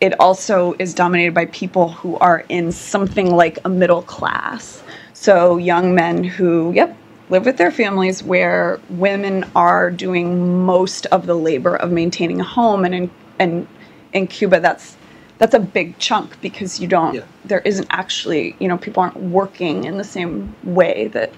[0.00, 4.82] it also is dominated by people who are in something like a middle class.
[5.12, 6.96] So young men who, yep,
[7.30, 12.44] live with their families, where women are doing most of the labor of maintaining a
[12.44, 13.66] home, and in and
[14.12, 14.96] in Cuba, that's
[15.38, 17.22] that's a big chunk because you don't Yeah.
[17.44, 21.32] there isn't actually you know people aren't working in the same way that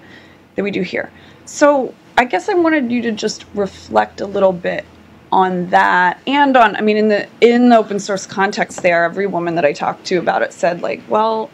[0.55, 1.11] that we do here.
[1.45, 4.85] So I guess I wanted you to just reflect a little bit
[5.31, 9.27] on that and on I mean in the in the open source context there every
[9.27, 11.49] woman that I talked to about it said like well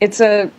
[0.00, 0.50] it's a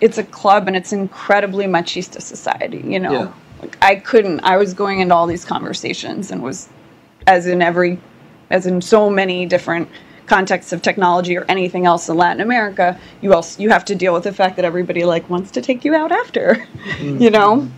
[0.00, 3.32] it's a club and it's incredibly machista society you know Yeah.
[3.60, 6.68] like I couldn't I was going into all these conversations and was
[7.26, 7.98] as in every
[8.50, 9.88] as in so many different
[10.26, 14.12] contexts of technology or anything else in Latin America you also you have to deal
[14.12, 16.54] with the fact that everybody like wants to take you out after
[16.98, 17.18] mm-hmm.
[17.22, 17.68] you know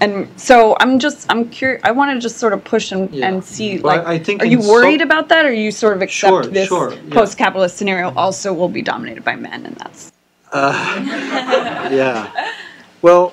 [0.00, 3.28] and so I'm just I'm curious I want to just sort of push and, Yeah.
[3.28, 5.94] and see Well, like I think are you so- worried about that or you sort
[5.94, 7.14] of accept Sure, this sure, yeah.
[7.14, 10.10] post-capitalist scenario also will be dominated by men and that's
[10.52, 10.96] uh,
[11.92, 12.50] yeah.
[13.02, 13.32] Well,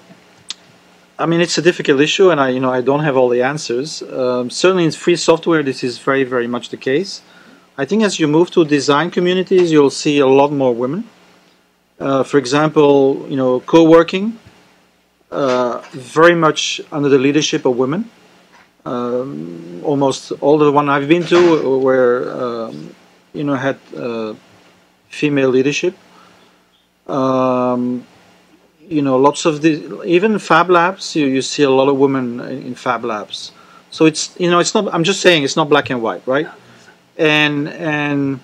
[1.20, 3.42] I mean, it's a difficult issue, and I, you know, I don't have all the
[3.42, 4.04] answers.
[4.04, 7.24] Um, certainly, in free software, this is very, very much the case.
[7.76, 11.06] I think as you move to design communities, you'll see a lot more women.
[12.00, 14.38] Uh, for example, you know, co-working,
[15.32, 18.12] uh, very much under the leadership of women.
[18.86, 22.96] Um, almost all the one I've been to were, um,
[23.34, 24.36] you know, had uh,
[25.10, 25.98] female leadership.
[27.08, 28.06] Um,
[28.90, 32.40] you know, lots of the even Fab Labs, you, you see a lot of women
[32.40, 33.52] in Fab Labs.
[33.92, 34.94] So it's you know, it's not.
[34.94, 36.48] I'm just saying, it's not black and white, right?
[37.18, 38.40] And and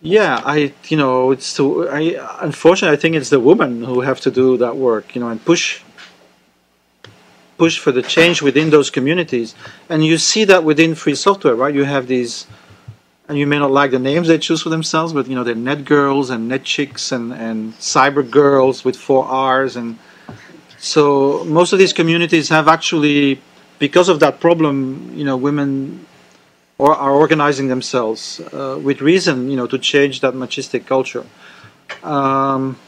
[0.00, 4.20] yeah, I you know, it's the, I unfortunately I think it's the women who have
[4.20, 5.82] to do that work, you know, and push
[7.56, 9.54] push for the change within those communities.
[9.88, 11.74] And you see that within free software, right?
[11.74, 12.46] You have these
[13.28, 15.54] and you may not like the names they choose for themselves, but you know they're
[15.54, 19.98] net girls and net chicks and, and cyber girls with four R's and
[20.78, 23.40] so most of these communities have actually
[23.78, 26.06] because of that problem, you know, women
[26.78, 31.24] or are organizing themselves uh, with reason, you know, to change that machistic culture.
[32.02, 32.78] Um,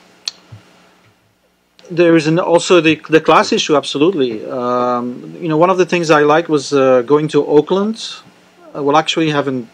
[1.90, 4.44] there is an, also the, the class issue, absolutely.
[4.44, 7.96] Um, you know, one of the things I liked was uh, going to Oakland.
[8.74, 9.68] Uh, well, actually, haven't.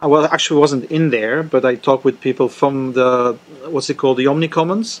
[0.00, 3.96] I well, actually wasn't in there, but I talked with people from the what's it
[3.96, 5.00] called, the Omni Commons,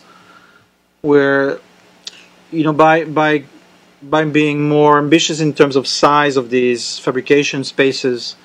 [1.02, 1.60] where
[2.50, 3.44] you know by by
[4.02, 8.36] by being more ambitious in terms of size of these fabrication spaces,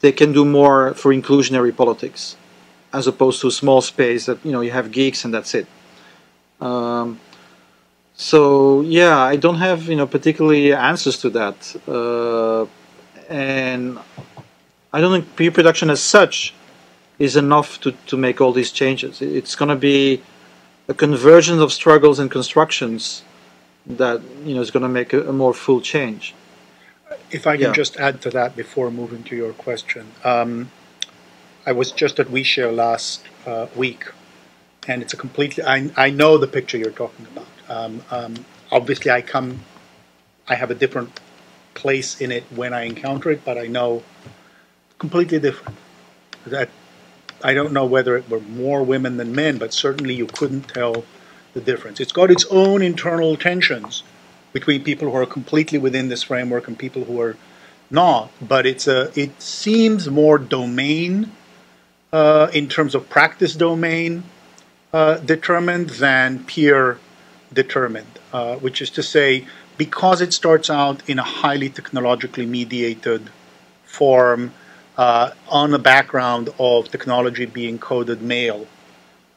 [0.00, 2.36] they can do more for inclusionary politics,
[2.92, 5.66] as opposed to a small space that you know you have geeks and that's it.
[6.60, 7.18] Um,
[8.14, 11.58] so yeah, I don't have you know particularly answers to that,
[11.88, 12.66] uh,
[13.28, 13.98] and
[14.92, 16.54] I don't think peer production as such
[17.18, 19.20] is enough to, to make all these changes.
[19.22, 20.22] It's going to be
[20.88, 23.22] a convergence of struggles and constructions
[23.86, 26.34] that you know is going to make a, a, more full change.
[27.30, 27.72] If I can yeah.
[27.72, 30.70] just add to that before moving to your question, um,
[31.64, 34.04] I was just at OuiShare last uh, week,
[34.88, 35.64] and it's a completely.
[35.64, 37.46] I I know the picture you're talking about.
[37.68, 38.34] Um, um,
[38.70, 39.60] obviously, I come.
[40.48, 41.20] I have a different
[41.74, 44.02] place in it when I encounter it, but I know
[44.98, 45.78] completely different.
[46.46, 46.70] That
[47.42, 51.04] I don't know whether it were more women than men, but certainly you couldn't tell
[51.54, 52.00] the difference.
[52.00, 54.02] It's got its own internal tensions
[54.52, 57.36] between people who are completely within this framework and people who are
[57.90, 58.30] not.
[58.40, 61.32] But it's a it seems more domain
[62.12, 64.22] uh, in terms of practice domain
[64.92, 66.98] uh, determined than peer
[67.52, 73.30] determined, uh, which is to say, because it starts out in a highly technologically mediated
[73.84, 74.52] form
[74.96, 78.66] uh, on a background of technology being coded male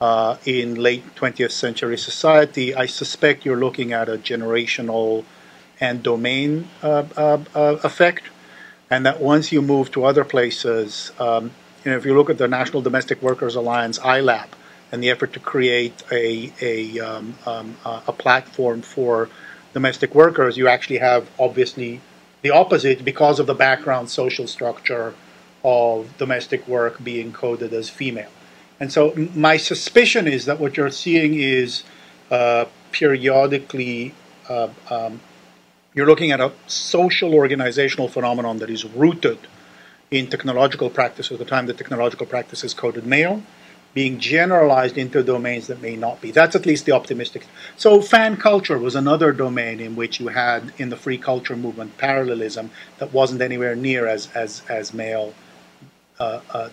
[0.01, 5.26] uh, in late 20th century society, I suspect you're looking at a generational
[5.80, 8.24] and domain uh, uh, uh, effect.
[8.89, 11.51] And that once you move to other places, um,
[11.84, 14.47] you know, if you look at the National Domestic Workers Alliance, ILAP,
[14.91, 19.30] and the effort to create a, a, um, um, a platform for
[19.74, 22.01] domestic workers, you actually have obviously
[22.41, 25.14] the opposite because of the background social structure
[25.64, 28.30] of domestic work being coded as female.
[28.80, 31.84] And so my suspicion is that what you're seeing is
[32.32, 34.14] uh, periodically
[34.47, 35.20] uh, um,
[35.93, 39.39] you're looking at a social organizational phenomenon that is rooted
[40.12, 43.43] in technological practice at the time the technological practice is coded male
[43.93, 46.32] being generalized into domains that may not be.
[46.32, 47.47] That's at least the optimistic.
[47.76, 51.97] So fan culture was another domain in which you had in the free culture movement
[51.97, 55.34] parallelism that wasn't anywhere near as as as male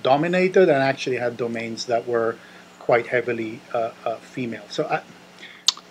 [0.03, 2.37] dominated and actually had domains that were
[2.81, 4.65] quite heavily uh, female.
[4.69, 5.03] So I,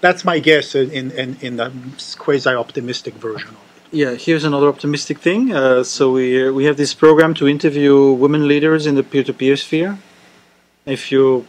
[0.01, 1.71] that's my guess in, in, in the
[2.17, 3.83] quasi optimistic version of it.
[3.91, 5.53] Yeah, here's another optimistic thing.
[5.53, 9.97] Uh, so we we have this program to interview women leaders in the peer-to-peer sphere.
[10.85, 11.47] If you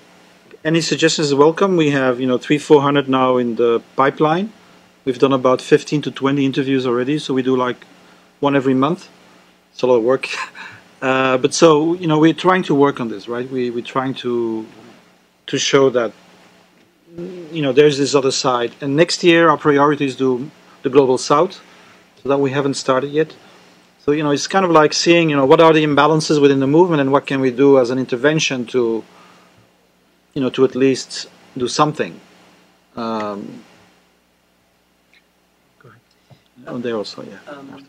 [0.67, 1.77] any suggestions is welcome.
[1.77, 4.53] We have you know three four hundred now in the pipeline.
[5.05, 7.19] We've done about fifteen to twenty interviews already.
[7.19, 7.85] So we do like
[8.41, 9.09] one every month.
[9.73, 10.29] It's a lot of work.
[11.03, 13.49] Uh, but so you know, we're trying to work on this, right?
[13.51, 14.67] We we're trying to
[15.47, 16.13] to show that
[17.53, 18.75] you know there's this other side.
[18.81, 20.51] And next year, our priorities do
[20.83, 21.61] the global south,
[22.23, 23.35] so that we haven't started yet.
[24.05, 26.61] So you know, it's kind of like seeing you know what are the imbalances within
[26.61, 29.05] the movement and what can we do as an intervention to
[30.35, 32.21] you know to at least do something.
[32.97, 33.63] Um,
[35.79, 36.01] Go ahead.
[36.67, 37.53] Oh, there also, yeah.
[37.53, 37.87] Um,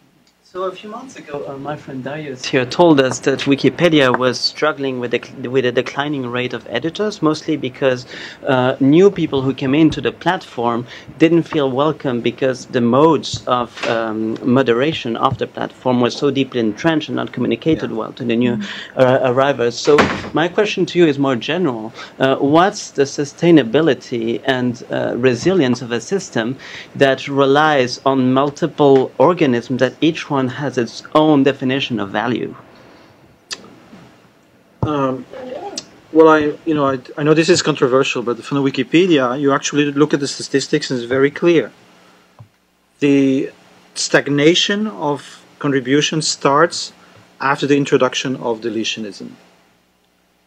[0.49, 4.39] so a few months ago, uh, my friend Darius here told us that Wikipedia was
[4.39, 8.05] struggling with a, with a declining rate of editors, mostly because
[8.45, 10.87] uh, new people who came into the platform
[11.17, 16.61] didn't feel welcome because the modes of um, moderation of the platform was so deeply
[16.61, 17.97] entrenched and not communicated yeah.
[17.97, 18.57] well to the new
[18.95, 19.77] uh, arrivals.
[19.77, 19.97] So
[20.31, 25.91] my question to you is more general: uh, What's the sustainability and uh, resilience of
[25.91, 26.57] a system
[26.95, 32.55] that relies on multiple organisms that each one has its own definition of value?
[34.83, 35.25] Um,
[36.13, 39.91] Well, I you know I, I know this is controversial, but from Wikipedia, you actually
[39.91, 41.71] look at the statistics and it's very clear.
[42.99, 43.51] The
[43.93, 46.93] stagnation of contribution starts
[47.39, 49.29] after the introduction of deletionism.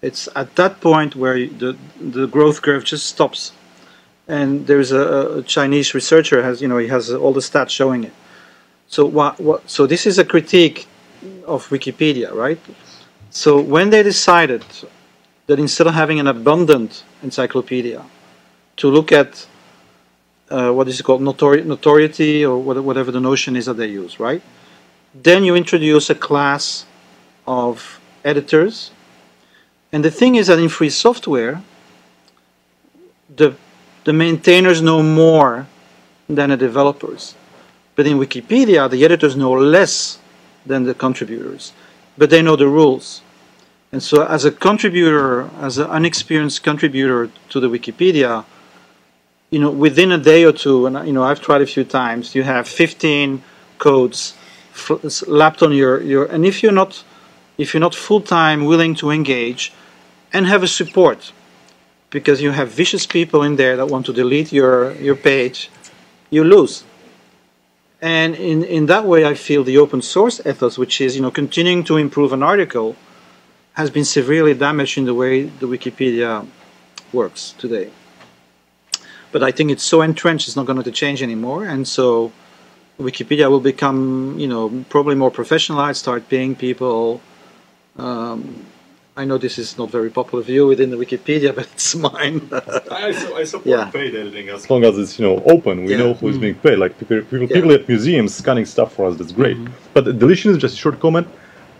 [0.02, 3.52] It's at that point where the the growth curve just stops,
[4.26, 5.04] and there's a,
[5.38, 8.14] a Chinese researcher has you know he has all the stats showing it.
[8.90, 10.88] So what, what so this is a critique
[11.46, 12.58] of Wikipedia, right?
[13.30, 14.64] So when they decided
[15.46, 18.04] that instead of having an abundant encyclopedia,
[18.78, 19.46] to look at
[20.50, 24.42] uh, what is called notori- notoriety or whatever the notion is that they use, right?
[25.14, 26.84] Then you introduce a class
[27.46, 28.90] of editors,
[29.92, 31.62] and the thing is that in free software,
[33.36, 33.54] the
[34.02, 35.68] the maintainers know more
[36.28, 37.34] than the developers,
[37.96, 40.18] but in Wikipedia, the editors know less
[40.64, 41.72] than the contributors,
[42.16, 43.22] but they know the rules.
[43.92, 48.44] And so, as a contributor, as an unexperienced contributor to the Wikipedia,
[49.50, 52.34] you know, within a day or two, and you know, I've tried a few times,
[52.34, 53.42] you have 15
[53.78, 54.34] codes
[54.74, 57.04] slapped on your, your and if you're not
[57.58, 59.72] if you're not full time willing to engage
[60.32, 61.32] and have a support
[62.10, 65.70] because you have vicious people in there that want to delete your your page,
[66.30, 66.84] you lose.
[68.02, 71.30] And in, in that way, I feel the open source ethos, which is you know
[71.30, 72.96] continuing to improve an article,
[73.74, 76.46] has been severely damaged in the way the Wikipedia
[77.12, 77.90] works today.
[79.32, 82.32] But I think it's so entrenched, it's not going to change anymore, and so
[82.98, 87.20] Wikipedia will become, you know, probably more professionalized, start paying people.
[87.96, 88.66] Um,
[89.16, 92.48] I know this is not very popular view within the Wikipedia, but it's mine.
[92.90, 93.90] I, I support Yeah.
[93.90, 95.84] paid editing as long as it's you know open.
[95.84, 95.98] We Yeah.
[95.98, 96.78] know who's being paid.
[96.78, 97.46] Like people, people, Yeah.
[97.46, 97.54] Mm-hmm.
[97.54, 99.16] people at museums scanning stuff for us.
[99.16, 99.56] That's great.
[99.94, 101.26] But deletion is just a short comment.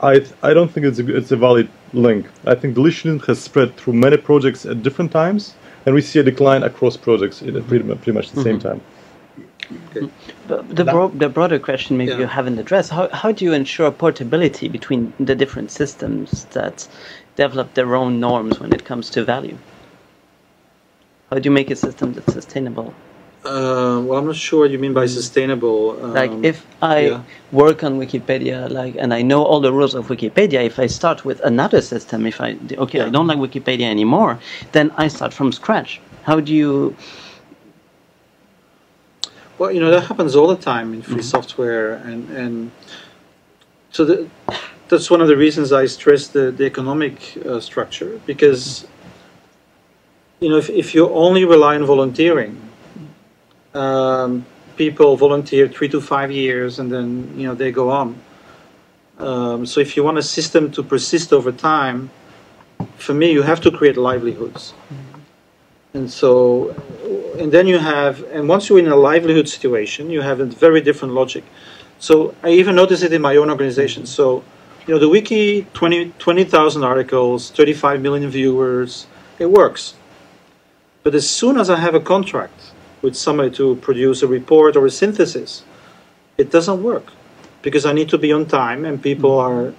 [0.02, 2.26] I I don't think it's a, it's a valid link.
[2.46, 5.54] I think deletion has spread through many projects at different times,
[5.86, 8.50] and we see a decline across projects in pretty much, pretty much the Mm-hmm.
[8.50, 8.80] same time.
[10.48, 12.20] But the, bro- the broader question maybe Yeah.
[12.20, 16.88] you haven't addressed, how, how do you ensure portability between the different systems that
[17.36, 19.58] develop their own norms when it comes to value?
[21.30, 22.92] How do you make a system that's sustainable?
[23.44, 25.96] Uh, well, I'm not sure what you mean by sustainable.
[26.04, 27.22] Um, Like if I yeah.
[27.52, 31.24] work on Wikipedia, like, and I know all the rules of Wikipedia, if I start
[31.24, 34.38] with another system, if I okay, I don't like Wikipedia anymore,
[34.72, 36.00] then I start from scratch.
[36.24, 36.94] How do you?
[39.60, 42.70] Well, you know that happens all the time in free software, and and
[43.90, 44.26] so the,
[44.88, 48.86] that's one of the reasons I stress the the economic uh, structure because
[50.40, 52.56] you know if if you only rely on volunteering,
[53.74, 54.46] um,
[54.76, 58.16] people volunteer three to five years and then you know they go on.
[59.18, 62.08] Um, so if you want a system to persist over time,
[62.96, 64.72] for me you have to create livelihoods.
[65.92, 66.70] And so,
[67.38, 70.80] and then you have, and once you're in a livelihood situation, you have a very
[70.80, 71.44] different logic.
[71.98, 74.06] So I even noticed it in my own organization.
[74.06, 74.44] So,
[74.86, 79.06] you know, the wiki, 20 20,000 articles, 35 million viewers,
[79.38, 79.94] it works.
[81.02, 82.72] But as soon as I have a contract
[83.02, 85.64] with somebody to produce a report or a synthesis,
[86.38, 87.12] it doesn't work
[87.62, 89.68] because I need to be on time and people mm-hmm.
[89.68, 89.74] are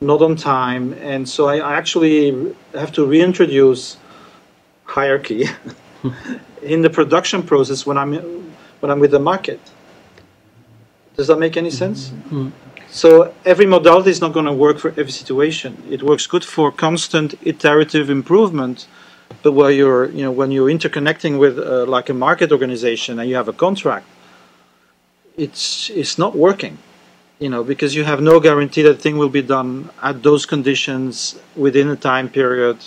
[0.00, 0.94] not on time.
[0.94, 3.96] And so I I actually have to reintroduce
[4.88, 5.44] hierarchy
[6.62, 8.12] in the production process when I'm
[8.80, 9.60] when I'm with the market.
[11.16, 12.12] Does that make any sense?
[12.90, 15.82] So every modality is not going to work for every situation.
[15.90, 18.86] It works good for constant iterative improvement,
[19.42, 23.28] but where you're you know when you're interconnecting with uh, like a market organization and
[23.28, 24.06] you have a contract,
[25.36, 26.78] it's it's not working.
[27.38, 31.38] You know because you have no guarantee that thing will be done at those conditions
[31.54, 32.78] within a time period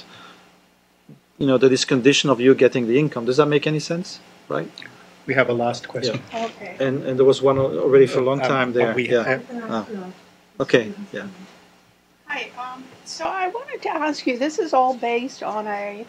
[1.42, 3.26] you know, that is condition of you getting the income.
[3.26, 4.20] Does that make any sense?
[4.48, 4.70] Right?
[5.26, 6.22] We have a last question.
[6.32, 6.76] Okay.
[6.80, 8.94] And and there was one already for a long Um, time but there.
[8.94, 9.40] we- Yeah.
[9.68, 9.84] uh,
[10.60, 10.94] Okay.
[11.12, 11.26] Yeah.
[12.28, 16.06] Hi, um, so I wanted to ask you, this is all based on a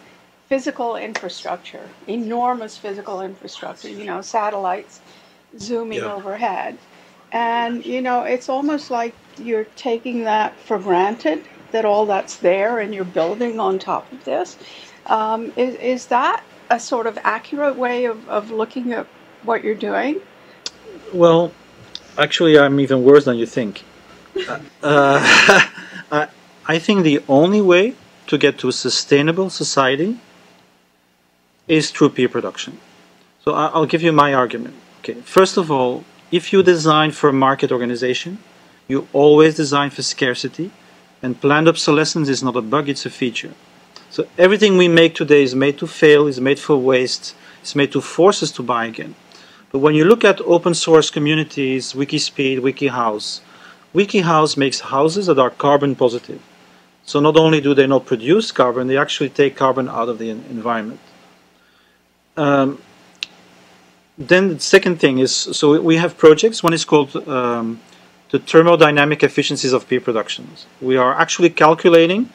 [0.50, 5.00] physical infrastructure, enormous physical infrastructure, you know, satellites
[5.58, 6.12] zooming Yeah.
[6.16, 6.76] overhead.
[7.32, 11.38] And, you know, it's almost like you're taking that for granted,
[11.72, 14.58] that all that's there and you're building on top of this.
[15.06, 19.06] Um, is, is that a sort of accurate way of, of looking at
[19.42, 20.20] what you're doing?
[21.12, 21.52] Well,
[22.16, 23.84] actually, I'm even worse than you think.
[24.42, 24.58] Uh,
[26.10, 26.28] I,
[26.66, 27.94] I think the only way
[28.28, 30.18] to get to a sustainable society
[31.68, 32.78] is through peer production.
[33.44, 34.74] So I'll give you my argument.
[35.00, 38.38] Okay, first of all, if you design for a market organization,
[38.88, 40.70] you always design for scarcity,
[41.22, 43.54] and planned obsolescence is not a bug; it's a feature.
[44.12, 47.92] So everything we make today is made to fail, is made for waste, it's made
[47.92, 49.14] to force us to buy again.
[49.70, 53.40] But when you look at open source communities, Wikispeed, WikiHouse,
[53.94, 56.42] WikiHouse makes houses that are carbon positive.
[57.06, 60.28] So not only do they not produce carbon, they actually take carbon out of the
[60.28, 61.00] environment.
[62.36, 62.82] Um,
[64.18, 66.62] then the second thing is, so we have projects.
[66.62, 67.80] One is called um,
[68.28, 70.66] the thermodynamic efficiencies of peer productions.
[70.82, 72.28] We are actually calculating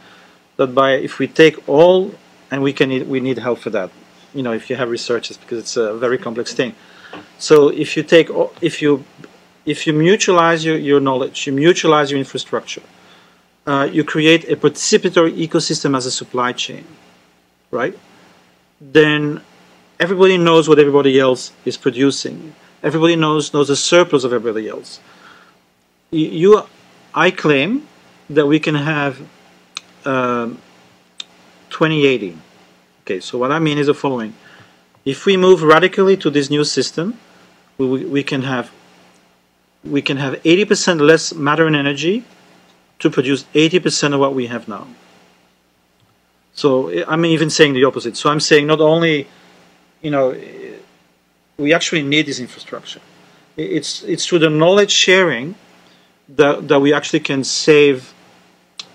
[0.58, 2.14] that by if we take all,
[2.52, 3.90] and we can need, we need help for that.
[4.34, 6.76] You know, if you have researchers, because it's a very complex thing.
[7.40, 8.30] So if you take,
[8.62, 9.04] if you,
[9.66, 12.84] if you mutualize your, your knowledge, you mutualize your infrastructure,
[13.66, 16.86] uh, you create a participatory ecosystem as a supply chain,
[17.72, 17.98] right?
[18.80, 19.42] Then
[20.00, 22.54] everybody knows what everybody else is producing.
[22.84, 25.00] Everybody knows knows the surplus of everybody else.
[26.12, 26.64] You,
[27.14, 27.88] I claim
[28.30, 29.20] that we can have
[30.08, 30.62] um,
[31.70, 32.38] 2080.
[33.04, 34.34] Okay, so what I mean is the following:
[35.06, 37.20] if we move radically to this new system,
[37.78, 38.72] we, we can have
[39.84, 42.26] we can have 80% less matter and energy
[43.00, 44.88] to produce 80% of what we have now.
[46.54, 48.18] So I'm even saying the opposite.
[48.18, 49.28] So I'm saying not only
[50.02, 50.36] you know,
[51.58, 53.02] we actually need this infrastructure.
[53.56, 55.56] It's, it's through the knowledge sharing
[56.30, 58.14] that, that we actually can save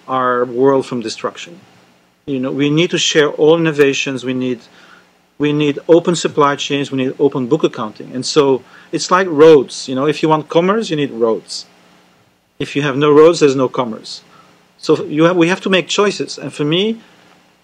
[0.08, 1.60] our world from destruction.
[2.26, 4.24] You know, we need to share all innovations.
[4.24, 4.60] We need,
[5.38, 6.90] we need open supply chains.
[6.92, 8.12] We need open book accounting.
[8.14, 8.62] And so
[8.92, 9.88] it's like roads.
[9.88, 11.66] You know, if you want commerce, you need roads.
[12.58, 14.22] If you have no roads, there's no commerce.
[14.78, 16.38] So you have, we have to make choices.
[16.38, 17.00] And for me,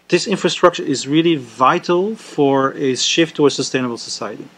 [0.09, 4.48] this infrastructure is really vital for a shift to a sustainable society.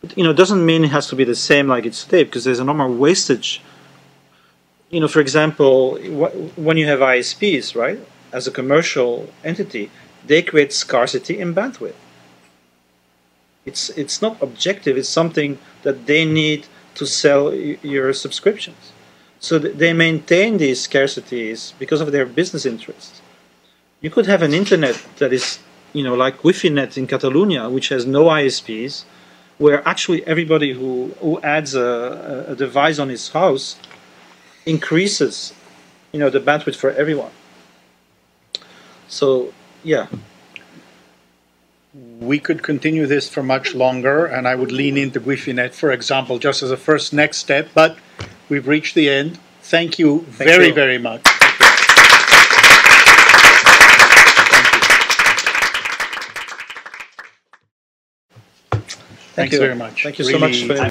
[0.00, 2.24] But, you know, it doesn't mean it has to be the same like it's today
[2.24, 3.60] because there's a normal wastage.
[4.90, 5.96] You know, for example,
[6.56, 8.00] when you have ISPs, right,
[8.32, 9.90] as a commercial entity,
[10.26, 11.94] they create scarcity in bandwidth.
[13.64, 14.96] It's it's not objective.
[14.96, 18.92] It's something that they need to sell your subscriptions.
[19.38, 23.20] So they maintain these scarcities because of their business interests
[24.00, 25.58] you could have an internet that is,
[25.92, 29.04] you know, like Guifi.net in Catalonia, which has no ISPs,
[29.58, 33.76] where actually everybody who, who adds a, a device on his house
[34.70, 35.52] increases,
[36.12, 37.32] you know, the bandwidth for everyone.
[39.08, 39.52] So,
[39.82, 40.06] yeah.
[42.20, 46.38] We could continue this for much longer, and I would lean into Guifi.net, for example,
[46.38, 47.98] just as a first next step, but
[48.48, 49.38] we've reached the end.
[49.62, 50.74] Thank you Thank very, you.
[50.74, 51.22] very much.
[59.34, 59.58] Thanks you.
[59.58, 60.02] very much.
[60.02, 60.64] Thank you so much.
[60.64, 60.90] For